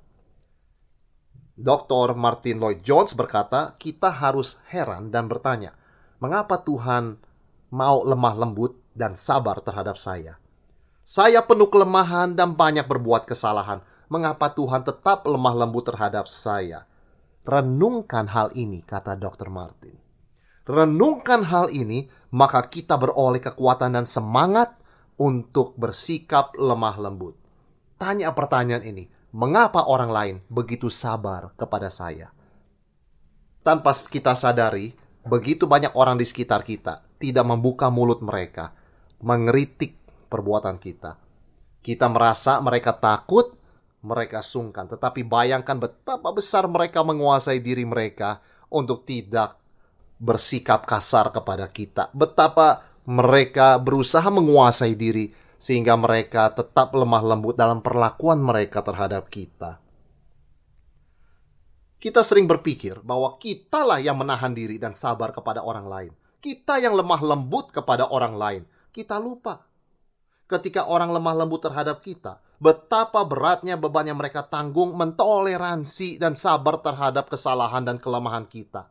Dr. 1.58 2.16
Martin 2.16 2.64
Lloyd 2.64 2.80
Jones 2.80 3.12
berkata, 3.12 3.76
kita 3.76 4.08
harus 4.08 4.56
heran 4.72 5.12
dan 5.12 5.26
bertanya, 5.26 5.74
mengapa 6.22 6.62
Tuhan 6.62 7.27
mau 7.68 8.04
lemah 8.04 8.34
lembut 8.36 8.76
dan 8.96 9.14
sabar 9.14 9.60
terhadap 9.60 10.00
saya? 10.00 10.40
Saya 11.08 11.40
penuh 11.40 11.72
kelemahan 11.72 12.36
dan 12.36 12.52
banyak 12.52 12.84
berbuat 12.84 13.24
kesalahan. 13.24 13.80
Mengapa 14.12 14.52
Tuhan 14.52 14.84
tetap 14.84 15.24
lemah 15.24 15.56
lembut 15.56 15.88
terhadap 15.88 16.28
saya? 16.28 16.84
Renungkan 17.48 18.28
hal 18.28 18.52
ini, 18.52 18.84
kata 18.84 19.16
Dr. 19.16 19.48
Martin. 19.48 19.96
Renungkan 20.68 21.48
hal 21.48 21.72
ini 21.72 22.12
maka 22.28 22.60
kita 22.68 23.00
beroleh 23.00 23.40
kekuatan 23.40 23.96
dan 23.96 24.04
semangat 24.04 24.76
untuk 25.16 25.72
bersikap 25.80 26.52
lemah 26.60 27.00
lembut. 27.00 27.40
Tanya 27.96 28.36
pertanyaan 28.36 28.84
ini, 28.84 29.08
mengapa 29.32 29.88
orang 29.88 30.12
lain 30.12 30.36
begitu 30.52 30.92
sabar 30.92 31.56
kepada 31.56 31.88
saya? 31.88 32.28
Tanpa 33.64 33.96
kita 33.96 34.36
sadari, 34.36 34.92
begitu 35.24 35.64
banyak 35.64 35.96
orang 35.96 36.20
di 36.20 36.28
sekitar 36.28 36.64
kita 36.68 37.07
tidak 37.18 37.44
membuka 37.44 37.90
mulut 37.90 38.22
mereka, 38.22 38.72
mengeritik 39.22 39.98
perbuatan 40.30 40.78
kita. 40.78 41.18
Kita 41.82 42.06
merasa 42.06 42.62
mereka 42.62 42.94
takut, 42.94 43.54
mereka 44.02 44.42
sungkan, 44.42 44.86
tetapi 44.86 45.26
bayangkan 45.26 45.78
betapa 45.78 46.30
besar 46.30 46.70
mereka 46.70 47.02
menguasai 47.02 47.58
diri 47.58 47.82
mereka 47.82 48.38
untuk 48.70 49.02
tidak 49.02 49.58
bersikap 50.18 50.86
kasar 50.86 51.30
kepada 51.30 51.66
kita, 51.70 52.10
betapa 52.14 52.86
mereka 53.08 53.78
berusaha 53.78 54.26
menguasai 54.28 54.94
diri 54.98 55.32
sehingga 55.58 55.98
mereka 55.98 56.54
tetap 56.54 56.94
lemah 56.94 57.34
lembut 57.34 57.58
dalam 57.58 57.82
perlakuan 57.82 58.38
mereka 58.38 58.84
terhadap 58.84 59.26
kita. 59.26 59.82
Kita 61.98 62.22
sering 62.22 62.46
berpikir 62.46 63.02
bahwa 63.02 63.34
kitalah 63.42 63.98
yang 63.98 64.14
menahan 64.14 64.54
diri 64.54 64.78
dan 64.78 64.94
sabar 64.94 65.34
kepada 65.34 65.66
orang 65.66 65.86
lain. 65.90 66.12
Kita 66.38 66.78
yang 66.78 66.94
lemah 66.94 67.20
lembut 67.22 67.74
kepada 67.74 68.08
orang 68.08 68.34
lain. 68.38 68.62
Kita 68.94 69.18
lupa. 69.18 69.66
Ketika 70.48 70.88
orang 70.88 71.12
lemah 71.12 71.44
lembut 71.44 71.60
terhadap 71.60 72.00
kita, 72.00 72.40
betapa 72.56 73.20
beratnya 73.26 73.76
beban 73.76 74.08
yang 74.08 74.16
mereka 74.16 74.46
tanggung 74.46 74.96
mentoleransi 74.96 76.16
dan 76.16 76.32
sabar 76.32 76.80
terhadap 76.80 77.28
kesalahan 77.28 77.84
dan 77.84 78.00
kelemahan 78.00 78.48
kita 78.48 78.88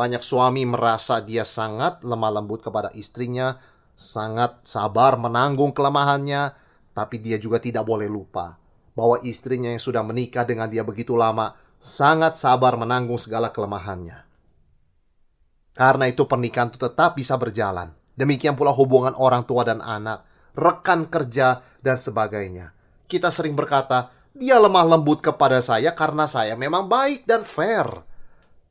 banyak 0.00 0.24
suami 0.24 0.64
merasa 0.64 1.20
dia 1.20 1.44
sangat 1.44 2.00
lemah 2.06 2.40
lembut 2.40 2.64
kepada 2.64 2.88
istrinya, 2.96 3.60
sangat 3.92 4.64
sabar 4.64 5.20
menanggung 5.20 5.76
kelemahannya, 5.76 6.56
tapi 6.96 7.20
dia 7.20 7.36
juga 7.36 7.60
tidak 7.60 7.84
boleh 7.84 8.08
lupa 8.08 8.56
bahwa 8.96 9.20
istrinya 9.20 9.68
yang 9.68 9.82
sudah 9.82 10.00
menikah 10.00 10.48
dengan 10.48 10.72
dia 10.72 10.80
begitu 10.88 11.20
lama 11.20 11.52
sangat 11.84 12.40
sabar 12.40 12.80
menanggung 12.80 13.20
segala 13.20 13.52
kelemahannya. 13.52 14.29
Karena 15.74 16.10
itu 16.10 16.26
pernikahan 16.26 16.74
itu 16.74 16.78
tetap 16.80 17.16
bisa 17.16 17.38
berjalan. 17.40 17.94
Demikian 18.18 18.58
pula 18.58 18.74
hubungan 18.74 19.16
orang 19.16 19.48
tua 19.48 19.64
dan 19.64 19.80
anak, 19.80 20.26
rekan 20.52 21.08
kerja, 21.08 21.64
dan 21.80 21.96
sebagainya. 21.96 22.76
Kita 23.08 23.32
sering 23.32 23.56
berkata, 23.56 24.12
dia 24.36 24.60
lemah 24.60 24.86
lembut 24.86 25.24
kepada 25.24 25.58
saya 25.58 25.90
karena 25.96 26.28
saya 26.28 26.54
memang 26.54 26.86
baik 26.86 27.26
dan 27.26 27.42
fair. 27.42 27.88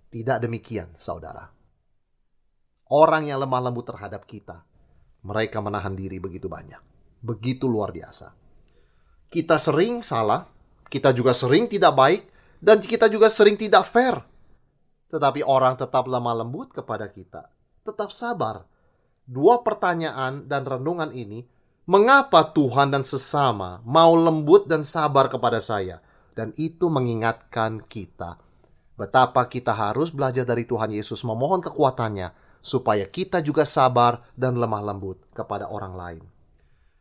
Tidak 0.10 0.38
demikian, 0.40 0.94
saudara. 1.02 1.50
Orang 2.90 3.26
yang 3.30 3.42
lemah 3.42 3.70
lembut 3.70 3.90
terhadap 3.90 4.26
kita, 4.26 4.66
mereka 5.26 5.62
menahan 5.62 5.94
diri 5.94 6.18
begitu 6.18 6.50
banyak. 6.50 6.82
Begitu 7.22 7.68
luar 7.70 7.94
biasa. 7.94 8.34
Kita 9.30 9.62
sering 9.62 10.02
salah, 10.02 10.48
kita 10.90 11.14
juga 11.14 11.36
sering 11.38 11.70
tidak 11.70 11.94
baik, 11.94 12.22
dan 12.58 12.82
kita 12.82 13.06
juga 13.12 13.30
sering 13.30 13.60
tidak 13.60 13.86
fair. 13.86 14.29
Tetapi 15.10 15.42
orang 15.42 15.78
tetap 15.78 16.06
lemah 16.06 16.46
lembut 16.46 16.70
kepada 16.70 17.10
kita, 17.10 17.50
tetap 17.82 18.14
sabar. 18.14 18.66
Dua 19.30 19.62
pertanyaan 19.62 20.46
dan 20.46 20.66
renungan 20.66 21.14
ini, 21.14 21.46
mengapa 21.90 22.50
Tuhan 22.50 22.94
dan 22.94 23.06
sesama 23.06 23.82
mau 23.86 24.14
lembut 24.14 24.66
dan 24.70 24.86
sabar 24.86 25.30
kepada 25.30 25.62
saya? 25.62 26.02
Dan 26.34 26.54
itu 26.56 26.88
mengingatkan 26.88 27.84
kita 27.84 28.40
betapa 29.00 29.48
kita 29.48 29.72
harus 29.72 30.12
belajar 30.12 30.44
dari 30.44 30.68
Tuhan 30.68 30.92
Yesus 30.92 31.24
memohon 31.24 31.64
kekuatannya 31.64 32.36
supaya 32.60 33.08
kita 33.08 33.40
juga 33.40 33.64
sabar 33.64 34.28
dan 34.36 34.60
lemah 34.60 34.84
lembut 34.84 35.24
kepada 35.32 35.72
orang 35.72 35.96
lain. 35.96 36.24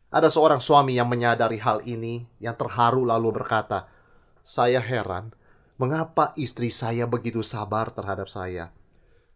Ada 0.07 0.31
seorang 0.31 0.63
suami 0.63 0.95
yang 0.95 1.11
menyadari 1.11 1.59
hal 1.59 1.83
ini, 1.83 2.23
yang 2.39 2.55
terharu 2.55 3.03
lalu 3.03 3.35
berkata, 3.35 3.91
"Saya 4.41 4.79
heran, 4.79 5.35
mengapa 5.79 6.35
istri 6.35 6.67
saya 6.69 7.07
begitu 7.07 7.39
sabar 7.39 7.89
terhadap 7.89 8.27
saya. 8.27 8.75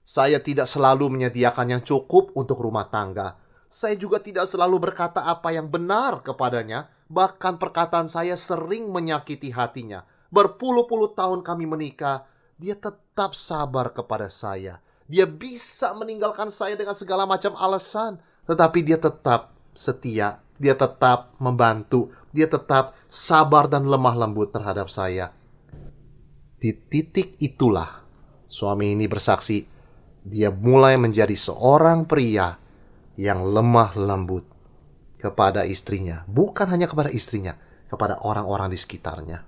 Saya 0.04 0.44
tidak 0.44 0.68
selalu 0.68 1.08
menyediakan 1.08 1.80
yang 1.80 1.82
cukup 1.82 2.36
untuk 2.36 2.60
rumah 2.60 2.92
tangga. 2.92 3.40
Saya 3.72 3.96
juga 3.96 4.20
tidak 4.20 4.46
selalu 4.52 4.92
berkata 4.92 5.24
apa 5.24 5.56
yang 5.56 5.72
benar 5.72 6.20
kepadanya, 6.22 6.92
bahkan 7.08 7.56
perkataan 7.56 8.12
saya 8.12 8.36
sering 8.36 8.92
menyakiti 8.92 9.50
hatinya." 9.56 10.04
Berpuluh-puluh 10.34 11.14
tahun 11.14 11.46
kami 11.46 11.70
menikah, 11.70 12.26
dia 12.58 12.74
tetap 12.74 13.38
sabar 13.38 13.94
kepada 13.94 14.28
saya. 14.34 14.82
Dia 15.06 15.30
bisa 15.30 15.94
meninggalkan 15.94 16.50
saya 16.50 16.74
dengan 16.74 16.98
segala 16.98 17.30
macam 17.30 17.54
alasan, 17.54 18.18
tetapi 18.50 18.82
dia 18.82 18.98
tetap 18.98 19.54
setia, 19.78 20.42
dia 20.58 20.74
tetap 20.74 21.38
membantu, 21.38 22.10
dia 22.34 22.50
tetap 22.50 22.98
sabar 23.14 23.70
dan 23.70 23.86
lemah 23.86 24.18
lembut 24.18 24.50
terhadap 24.50 24.90
saya. 24.90 25.30
Di 26.64 26.72
titik 26.72 27.36
itulah 27.44 28.08
suami 28.48 28.96
ini 28.96 29.04
bersaksi, 29.12 29.68
dia 30.24 30.48
mulai 30.48 30.96
menjadi 30.96 31.36
seorang 31.36 32.08
pria 32.08 32.56
yang 33.20 33.44
lemah 33.44 33.92
lembut 34.00 34.48
kepada 35.20 35.68
istrinya, 35.68 36.24
bukan 36.24 36.72
hanya 36.72 36.88
kepada 36.88 37.12
istrinya, 37.12 37.60
kepada 37.92 38.24
orang-orang 38.24 38.72
di 38.72 38.80
sekitarnya. 38.80 39.44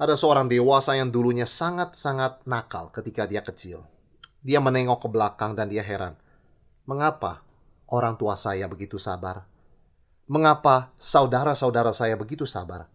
Ada 0.00 0.16
seorang 0.16 0.48
dewasa 0.48 0.96
yang 0.96 1.12
dulunya 1.12 1.44
sangat-sangat 1.44 2.48
nakal 2.48 2.88
ketika 2.88 3.28
dia 3.28 3.44
kecil. 3.44 3.84
Dia 4.40 4.64
menengok 4.64 5.04
ke 5.04 5.08
belakang 5.12 5.52
dan 5.52 5.68
dia 5.68 5.84
heran. 5.84 6.16
Mengapa 6.88 7.44
orang 7.92 8.16
tua 8.16 8.32
saya 8.32 8.64
begitu 8.64 8.96
sabar? 8.96 9.44
Mengapa 10.24 10.88
saudara-saudara 10.96 11.92
saya 11.92 12.16
begitu 12.16 12.48
sabar? 12.48 12.88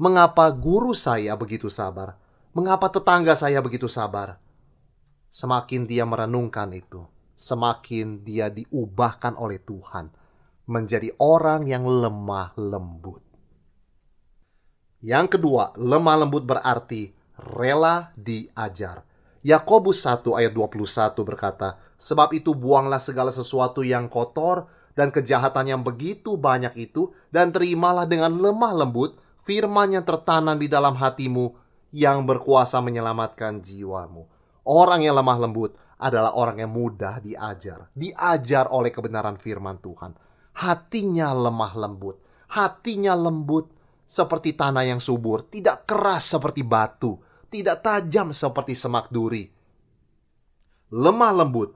Mengapa 0.00 0.48
guru 0.48 0.96
saya 0.96 1.36
begitu 1.36 1.68
sabar? 1.68 2.16
Mengapa 2.56 2.88
tetangga 2.88 3.36
saya 3.36 3.60
begitu 3.60 3.88
sabar? 3.92 4.40
Semakin 5.28 5.84
dia 5.84 6.08
merenungkan 6.08 6.72
itu, 6.72 7.04
semakin 7.36 8.24
dia 8.24 8.48
diubahkan 8.48 9.36
oleh 9.36 9.60
Tuhan 9.60 10.12
menjadi 10.68 11.12
orang 11.20 11.68
yang 11.68 11.84
lemah 11.84 12.56
lembut. 12.56 13.20
Yang 15.02 15.36
kedua, 15.36 15.76
lemah 15.76 16.16
lembut 16.24 16.44
berarti 16.46 17.12
rela 17.36 18.14
diajar. 18.14 19.04
Yakobus 19.42 20.06
1 20.06 20.22
ayat 20.38 20.54
21 20.54 20.78
berkata, 21.26 21.76
Sebab 21.98 22.30
itu 22.32 22.54
buanglah 22.54 23.02
segala 23.02 23.34
sesuatu 23.34 23.82
yang 23.82 24.06
kotor 24.06 24.70
dan 24.94 25.10
kejahatan 25.10 25.66
yang 25.72 25.82
begitu 25.82 26.38
banyak 26.38 26.74
itu 26.78 27.10
dan 27.34 27.50
terimalah 27.50 28.06
dengan 28.06 28.38
lemah 28.38 28.72
lembut 28.86 29.21
firman 29.42 29.98
yang 29.98 30.04
tertanam 30.06 30.58
di 30.58 30.70
dalam 30.70 30.94
hatimu 30.94 31.54
yang 31.92 32.24
berkuasa 32.24 32.80
menyelamatkan 32.80 33.60
jiwamu. 33.60 34.24
Orang 34.62 35.02
yang 35.02 35.18
lemah 35.18 35.38
lembut 35.42 35.74
adalah 35.98 36.34
orang 36.34 36.62
yang 36.62 36.72
mudah 36.72 37.22
diajar, 37.22 37.90
diajar 37.94 38.70
oleh 38.70 38.90
kebenaran 38.90 39.38
firman 39.38 39.78
Tuhan. 39.78 40.14
Hatinya 40.58 41.30
lemah 41.34 41.72
lembut, 41.78 42.18
hatinya 42.50 43.14
lembut, 43.14 43.70
seperti 44.02 44.52
tanah 44.52 44.84
yang 44.84 45.00
subur, 45.00 45.46
tidak 45.48 45.88
keras 45.88 46.36
seperti 46.36 46.60
batu, 46.66 47.16
tidak 47.48 47.80
tajam 47.80 48.34
seperti 48.34 48.76
semak 48.76 49.08
duri. 49.08 49.48
Lemah 50.92 51.32
lembut, 51.32 51.70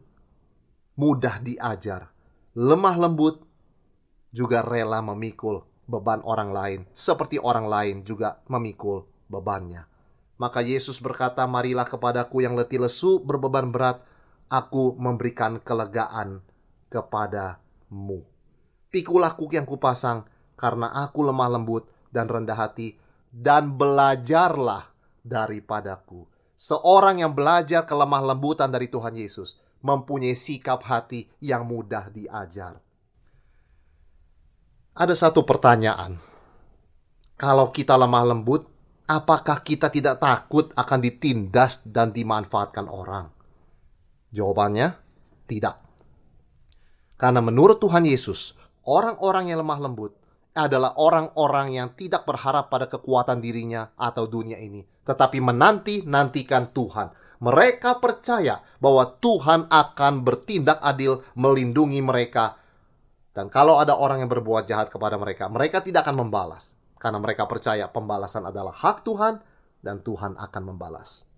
mudah 1.00 1.40
diajar. 1.40 2.12
Lemah 2.57 2.96
lembut 3.00 3.40
juga 4.33 4.61
rela 4.61 5.00
memikul 5.00 5.64
beban 5.87 6.20
orang 6.27 6.51
lain, 6.51 6.81
seperti 6.90 7.38
orang 7.38 7.66
lain 7.70 7.96
juga 8.03 8.42
memikul 8.51 9.07
bebannya. 9.31 9.87
Maka 10.37 10.61
Yesus 10.61 11.01
berkata, 11.01 11.46
"Marilah 11.49 11.88
kepadaku 11.88 12.44
yang 12.44 12.59
letih 12.59 12.83
lesu, 12.83 13.22
berbeban 13.25 13.72
berat, 13.72 14.05
aku 14.53 14.94
memberikan 14.99 15.59
kelegaan 15.62 16.42
kepadamu. 16.92 18.22
Pikulah 18.92 19.35
kuk 19.35 19.57
yang 19.57 19.66
kupasang, 19.66 20.27
karena 20.55 20.92
aku 20.92 21.27
lemah 21.27 21.51
lembut 21.59 21.90
dan 22.14 22.31
rendah 22.31 22.57
hati, 22.57 22.96
dan 23.33 23.75
belajarlah 23.75 24.88
daripadaku. 25.20 26.25
Seorang 26.57 27.20
yang 27.20 27.37
belajar 27.37 27.85
kelemah 27.85 28.33
lembutan 28.33 28.72
dari 28.72 28.88
Tuhan 28.88 29.12
Yesus 29.12 29.61
mempunyai 29.85 30.33
sikap 30.33 30.81
hati 30.88 31.29
yang 31.42 31.68
mudah 31.68 32.09
diajar. 32.09 32.81
Ada 34.96 35.12
satu 35.12 35.44
pertanyaan. 35.44 36.16
Kalau 37.37 37.68
kita 37.68 38.00
lemah 38.00 38.32
lembut, 38.32 38.64
apakah 39.04 39.61
kita 39.61 39.92
tidak 39.92 40.24
takut 40.24 40.72
akan 40.72 41.04
ditindas 41.04 41.85
dan 41.85 42.16
dimanfaatkan 42.16 42.88
orang? 42.88 43.28
Jawabannya, 44.32 44.96
tidak. 45.44 45.85
Karena 47.20 47.44
menurut 47.44 47.76
Tuhan 47.76 48.09
Yesus, 48.09 48.56
orang-orang 48.88 49.52
yang 49.52 49.61
lemah 49.61 49.85
lembut 49.85 50.16
adalah 50.56 50.96
orang-orang 50.96 51.76
yang 51.76 51.92
tidak 51.92 52.24
berharap 52.24 52.72
pada 52.72 52.88
kekuatan 52.88 53.44
dirinya 53.44 53.92
atau 54.00 54.24
dunia 54.24 54.56
ini, 54.56 54.80
tetapi 55.04 55.44
menanti-nantikan 55.44 56.72
Tuhan. 56.72 57.12
Mereka 57.44 58.00
percaya 58.00 58.64
bahwa 58.80 59.12
Tuhan 59.20 59.68
akan 59.68 60.24
bertindak 60.24 60.80
adil 60.80 61.20
melindungi 61.37 62.00
mereka. 62.00 62.56
Dan 63.37 63.53
kalau 63.53 63.77
ada 63.77 63.92
orang 63.92 64.25
yang 64.25 64.33
berbuat 64.33 64.64
jahat 64.64 64.88
kepada 64.88 65.20
mereka, 65.20 65.44
mereka 65.53 65.85
tidak 65.85 66.09
akan 66.09 66.25
membalas. 66.25 66.81
Karena 66.96 67.20
mereka 67.20 67.44
percaya 67.44 67.85
pembalasan 67.85 68.49
adalah 68.49 68.72
hak 68.72 69.05
Tuhan 69.05 69.44
dan 69.85 70.01
Tuhan 70.01 70.40
akan 70.40 70.62
membalas. 70.64 71.29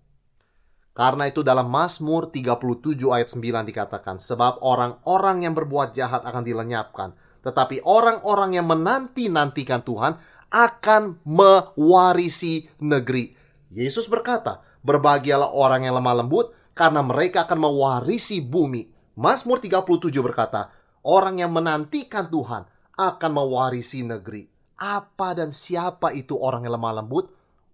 Karena 0.95 1.27
itu 1.27 1.43
dalam 1.43 1.67
Mazmur 1.67 2.31
37 2.31 2.95
ayat 3.11 3.27
9 3.27 3.67
dikatakan, 3.67 4.15
Sebab 4.15 4.63
orang-orang 4.63 5.43
yang 5.43 5.51
berbuat 5.51 5.91
jahat 5.91 6.23
akan 6.23 6.47
dilenyapkan, 6.47 7.19
tetapi 7.43 7.83
orang-orang 7.83 8.55
yang 8.55 8.71
menanti-nantikan 8.71 9.83
Tuhan 9.83 10.15
akan 10.55 11.19
mewarisi 11.27 12.67
negeri. 12.79 13.35
Yesus 13.75 14.07
berkata, 14.07 14.63
"Berbahagialah 14.87 15.51
orang 15.51 15.83
yang 15.83 15.99
lemah 15.99 16.23
lembut, 16.23 16.55
karena 16.71 17.03
mereka 17.03 17.43
akan 17.43 17.59
mewarisi 17.59 18.39
bumi." 18.39 18.87
Mazmur 19.19 19.59
37 19.59 20.23
berkata, 20.23 20.78
"Orang 21.05 21.39
yang 21.39 21.55
menantikan 21.55 22.27
Tuhan 22.27 22.67
akan 22.95 23.31
mewarisi 23.31 24.03
negeri." 24.03 24.47
Apa 24.79 25.35
dan 25.35 25.51
siapa 25.51 26.15
itu 26.15 26.39
orang 26.39 26.63
yang 26.63 26.79
lemah 26.79 27.03
lembut? 27.03 27.25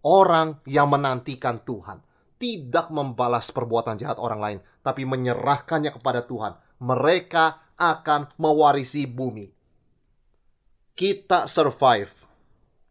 Orang 0.06 0.62
yang 0.66 0.90
menantikan 0.90 1.62
Tuhan, 1.62 2.02
tidak 2.38 2.90
membalas 2.90 3.50
perbuatan 3.54 3.98
jahat 3.98 4.18
orang 4.18 4.40
lain, 4.42 4.60
tapi 4.82 5.06
menyerahkannya 5.06 5.94
kepada 5.94 6.26
Tuhan. 6.26 6.58
Mereka 6.82 7.74
akan 7.78 8.34
mewarisi 8.38 9.06
bumi 9.10 9.56
kita 10.96 11.44
survive. 11.44 12.08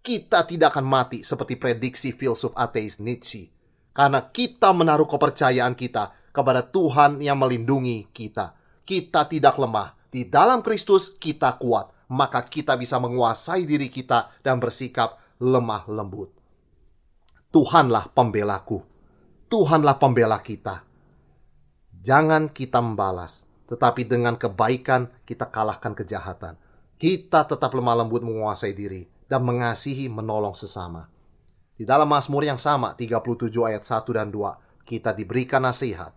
Kita 0.04 0.44
tidak 0.44 0.76
akan 0.76 0.84
mati 0.84 1.24
seperti 1.24 1.56
prediksi 1.56 2.12
filsuf 2.12 2.52
ateis 2.52 3.00
Nietzsche. 3.00 3.48
Karena 3.96 4.28
kita 4.28 4.76
menaruh 4.76 5.08
kepercayaan 5.08 5.72
kita 5.72 6.12
kepada 6.28 6.68
Tuhan 6.68 7.24
yang 7.24 7.40
melindungi 7.40 8.12
kita. 8.12 8.52
Kita 8.84 9.24
tidak 9.24 9.56
lemah. 9.56 10.03
Di 10.14 10.30
dalam 10.30 10.62
Kristus 10.62 11.10
kita 11.18 11.58
kuat. 11.58 11.90
Maka 12.04 12.46
kita 12.46 12.78
bisa 12.78 13.00
menguasai 13.00 13.66
diri 13.66 13.90
kita 13.90 14.30
dan 14.44 14.62
bersikap 14.62 15.18
lemah 15.42 15.88
lembut. 15.90 16.30
Tuhanlah 17.50 18.12
pembelaku. 18.14 18.84
Tuhanlah 19.50 19.98
pembela 19.98 20.38
kita. 20.38 20.84
Jangan 22.04 22.52
kita 22.52 22.84
membalas, 22.84 23.48
tetapi 23.66 24.04
dengan 24.04 24.36
kebaikan 24.36 25.08
kita 25.24 25.48
kalahkan 25.48 25.96
kejahatan 25.96 26.60
kita 27.04 27.44
tetap 27.44 27.74
lemah 27.74 28.00
lembut 28.00 28.22
menguasai 28.22 28.72
diri 28.72 29.04
dan 29.26 29.42
mengasihi 29.42 30.06
menolong 30.06 30.54
sesama. 30.54 31.10
Di 31.74 31.82
dalam 31.82 32.06
Mazmur 32.06 32.46
yang 32.46 32.56
sama 32.56 32.94
37 32.94 33.50
ayat 33.66 33.82
1 33.82 34.08
dan 34.14 34.32
2 34.32 34.86
kita 34.88 35.10
diberikan 35.10 35.66
nasihat. 35.66 36.14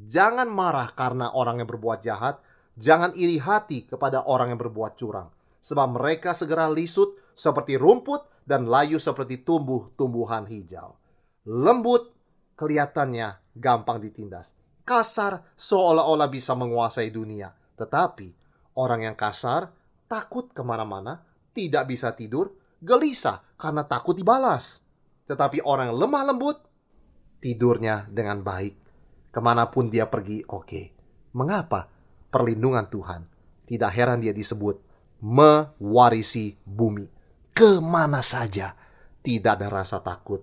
Jangan 0.00 0.48
marah 0.48 0.94
karena 0.96 1.34
orang 1.34 1.60
yang 1.60 1.68
berbuat 1.68 2.00
jahat, 2.00 2.40
jangan 2.76 3.14
iri 3.16 3.40
hati 3.40 3.86
kepada 3.86 4.26
orang 4.26 4.54
yang 4.54 4.60
berbuat 4.60 4.98
curang, 4.98 5.30
sebab 5.62 5.96
mereka 5.96 6.34
segera 6.34 6.70
lisut 6.70 7.18
seperti 7.34 7.80
rumput 7.80 8.44
dan 8.44 8.66
layu 8.66 8.98
seperti 8.98 9.40
tumbuh-tumbuhan 9.46 10.44
hijau. 10.50 10.98
Lembut 11.46 12.12
kelihatannya 12.58 13.56
gampang 13.56 14.02
ditindas. 14.02 14.52
Kasar 14.84 15.54
seolah-olah 15.56 16.28
bisa 16.28 16.52
menguasai 16.52 17.08
dunia. 17.08 17.48
Tetapi 17.78 18.28
orang 18.76 19.08
yang 19.08 19.16
kasar 19.16 19.72
takut 20.10 20.52
ke 20.52 20.60
mana-mana, 20.60 21.22
tidak 21.56 21.88
bisa 21.88 22.12
tidur, 22.12 22.52
gelisah 22.82 23.40
karena 23.56 23.86
takut 23.86 24.12
dibalas. 24.18 24.82
Tetapi 25.30 25.62
orang 25.62 25.94
yang 25.94 25.98
lemah 26.04 26.24
lembut, 26.26 26.58
tidurnya 27.40 28.10
dengan 28.10 28.42
baik 28.44 28.74
Ke 29.30 29.38
mana 29.38 29.70
pun 29.70 29.86
dia 29.86 30.10
pergi, 30.10 30.42
oke. 30.42 30.82
Mengapa? 31.38 31.86
Perlindungan 32.30 32.86
Tuhan. 32.86 33.26
Tidak 33.66 33.90
heran 33.90 34.22
dia 34.22 34.34
disebut 34.34 34.90
mewarisi 35.20 36.56
bumi. 36.64 37.06
Ke 37.52 37.78
mana 37.78 38.24
saja, 38.24 38.72
tidak 39.20 39.60
ada 39.60 39.68
rasa 39.68 40.00
takut. 40.00 40.40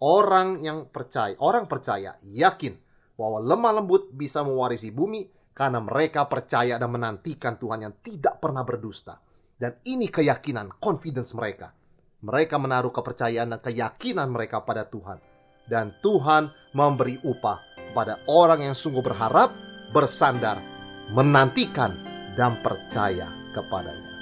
Orang 0.00 0.64
yang 0.64 0.88
percaya, 0.90 1.36
orang 1.38 1.68
percaya, 1.70 2.16
yakin 2.24 2.74
bahwa 3.14 3.38
lemah 3.44 3.72
lembut 3.80 4.08
bisa 4.10 4.40
mewarisi 4.40 4.88
bumi 4.90 5.28
karena 5.52 5.78
mereka 5.78 6.24
percaya 6.24 6.80
dan 6.80 6.88
menantikan 6.88 7.60
Tuhan 7.60 7.84
yang 7.84 7.94
tidak 8.00 8.40
pernah 8.40 8.64
berdusta. 8.64 9.20
Dan 9.60 9.76
ini 9.84 10.08
keyakinan, 10.08 10.80
confidence 10.80 11.36
mereka. 11.36 11.68
Mereka 12.24 12.56
menaruh 12.56 12.88
kepercayaan 12.88 13.52
dan 13.52 13.60
keyakinan 13.60 14.32
mereka 14.32 14.64
pada 14.64 14.88
Tuhan. 14.88 15.20
Dan 15.68 15.92
Tuhan 16.00 16.48
memberi 16.72 17.20
upah 17.20 17.60
pada 17.92 18.24
orang 18.24 18.64
yang 18.64 18.72
sungguh 18.72 19.04
berharap, 19.04 19.52
bersandar, 19.92 20.56
menantikan, 21.10 21.94
dan 22.38 22.54
percaya 22.62 23.26
kepadanya. 23.50 24.14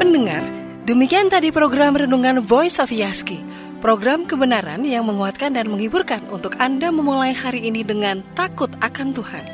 Pendengar, 0.00 0.42
demikian 0.88 1.28
tadi 1.28 1.52
program 1.52 1.94
Renungan 1.94 2.40
Voice 2.40 2.80
of 2.80 2.88
Yaski. 2.88 3.44
Program 3.84 4.22
kebenaran 4.22 4.86
yang 4.86 5.10
menguatkan 5.10 5.58
dan 5.58 5.66
menghiburkan 5.66 6.22
untuk 6.30 6.54
Anda 6.62 6.94
memulai 6.94 7.34
hari 7.34 7.66
ini 7.66 7.82
dengan 7.82 8.22
takut 8.38 8.70
akan 8.78 9.10
Tuhan. 9.10 9.44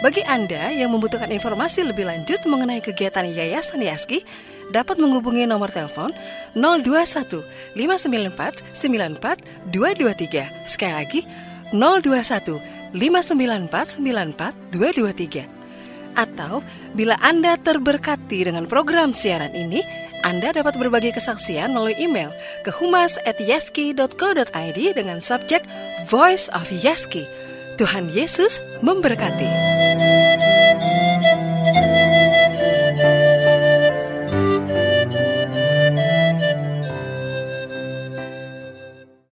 Bagi 0.00 0.22
Anda 0.24 0.70
yang 0.70 0.94
membutuhkan 0.94 1.28
informasi 1.34 1.82
lebih 1.82 2.06
lanjut 2.06 2.38
mengenai 2.46 2.78
kegiatan 2.78 3.26
Yayasan 3.26 3.82
Yaski, 3.82 4.22
dapat 4.70 4.96
menghubungi 4.96 5.44
nomor 5.44 5.68
telepon 5.68 6.14
021 6.56 7.44
594 7.76 8.62
94 8.72 9.72
223. 9.74 10.70
Sekali 10.70 10.94
lagi, 10.94 11.20
021 11.74 12.73
594942223. 12.94 15.50
Atau 16.14 16.62
bila 16.94 17.18
Anda 17.18 17.58
terberkati 17.58 18.46
dengan 18.46 18.70
program 18.70 19.10
siaran 19.10 19.50
ini, 19.50 19.82
Anda 20.22 20.54
dapat 20.54 20.78
berbagi 20.78 21.10
kesaksian 21.10 21.74
melalui 21.74 21.98
email 21.98 22.30
ke 22.62 22.70
humas@yaski.co.id 22.70 24.78
dengan 24.94 25.18
subjek 25.18 25.66
Voice 26.06 26.46
of 26.54 26.70
Yaski. 26.70 27.26
Tuhan 27.74 28.14
Yesus 28.14 28.62
memberkati. 28.86 29.50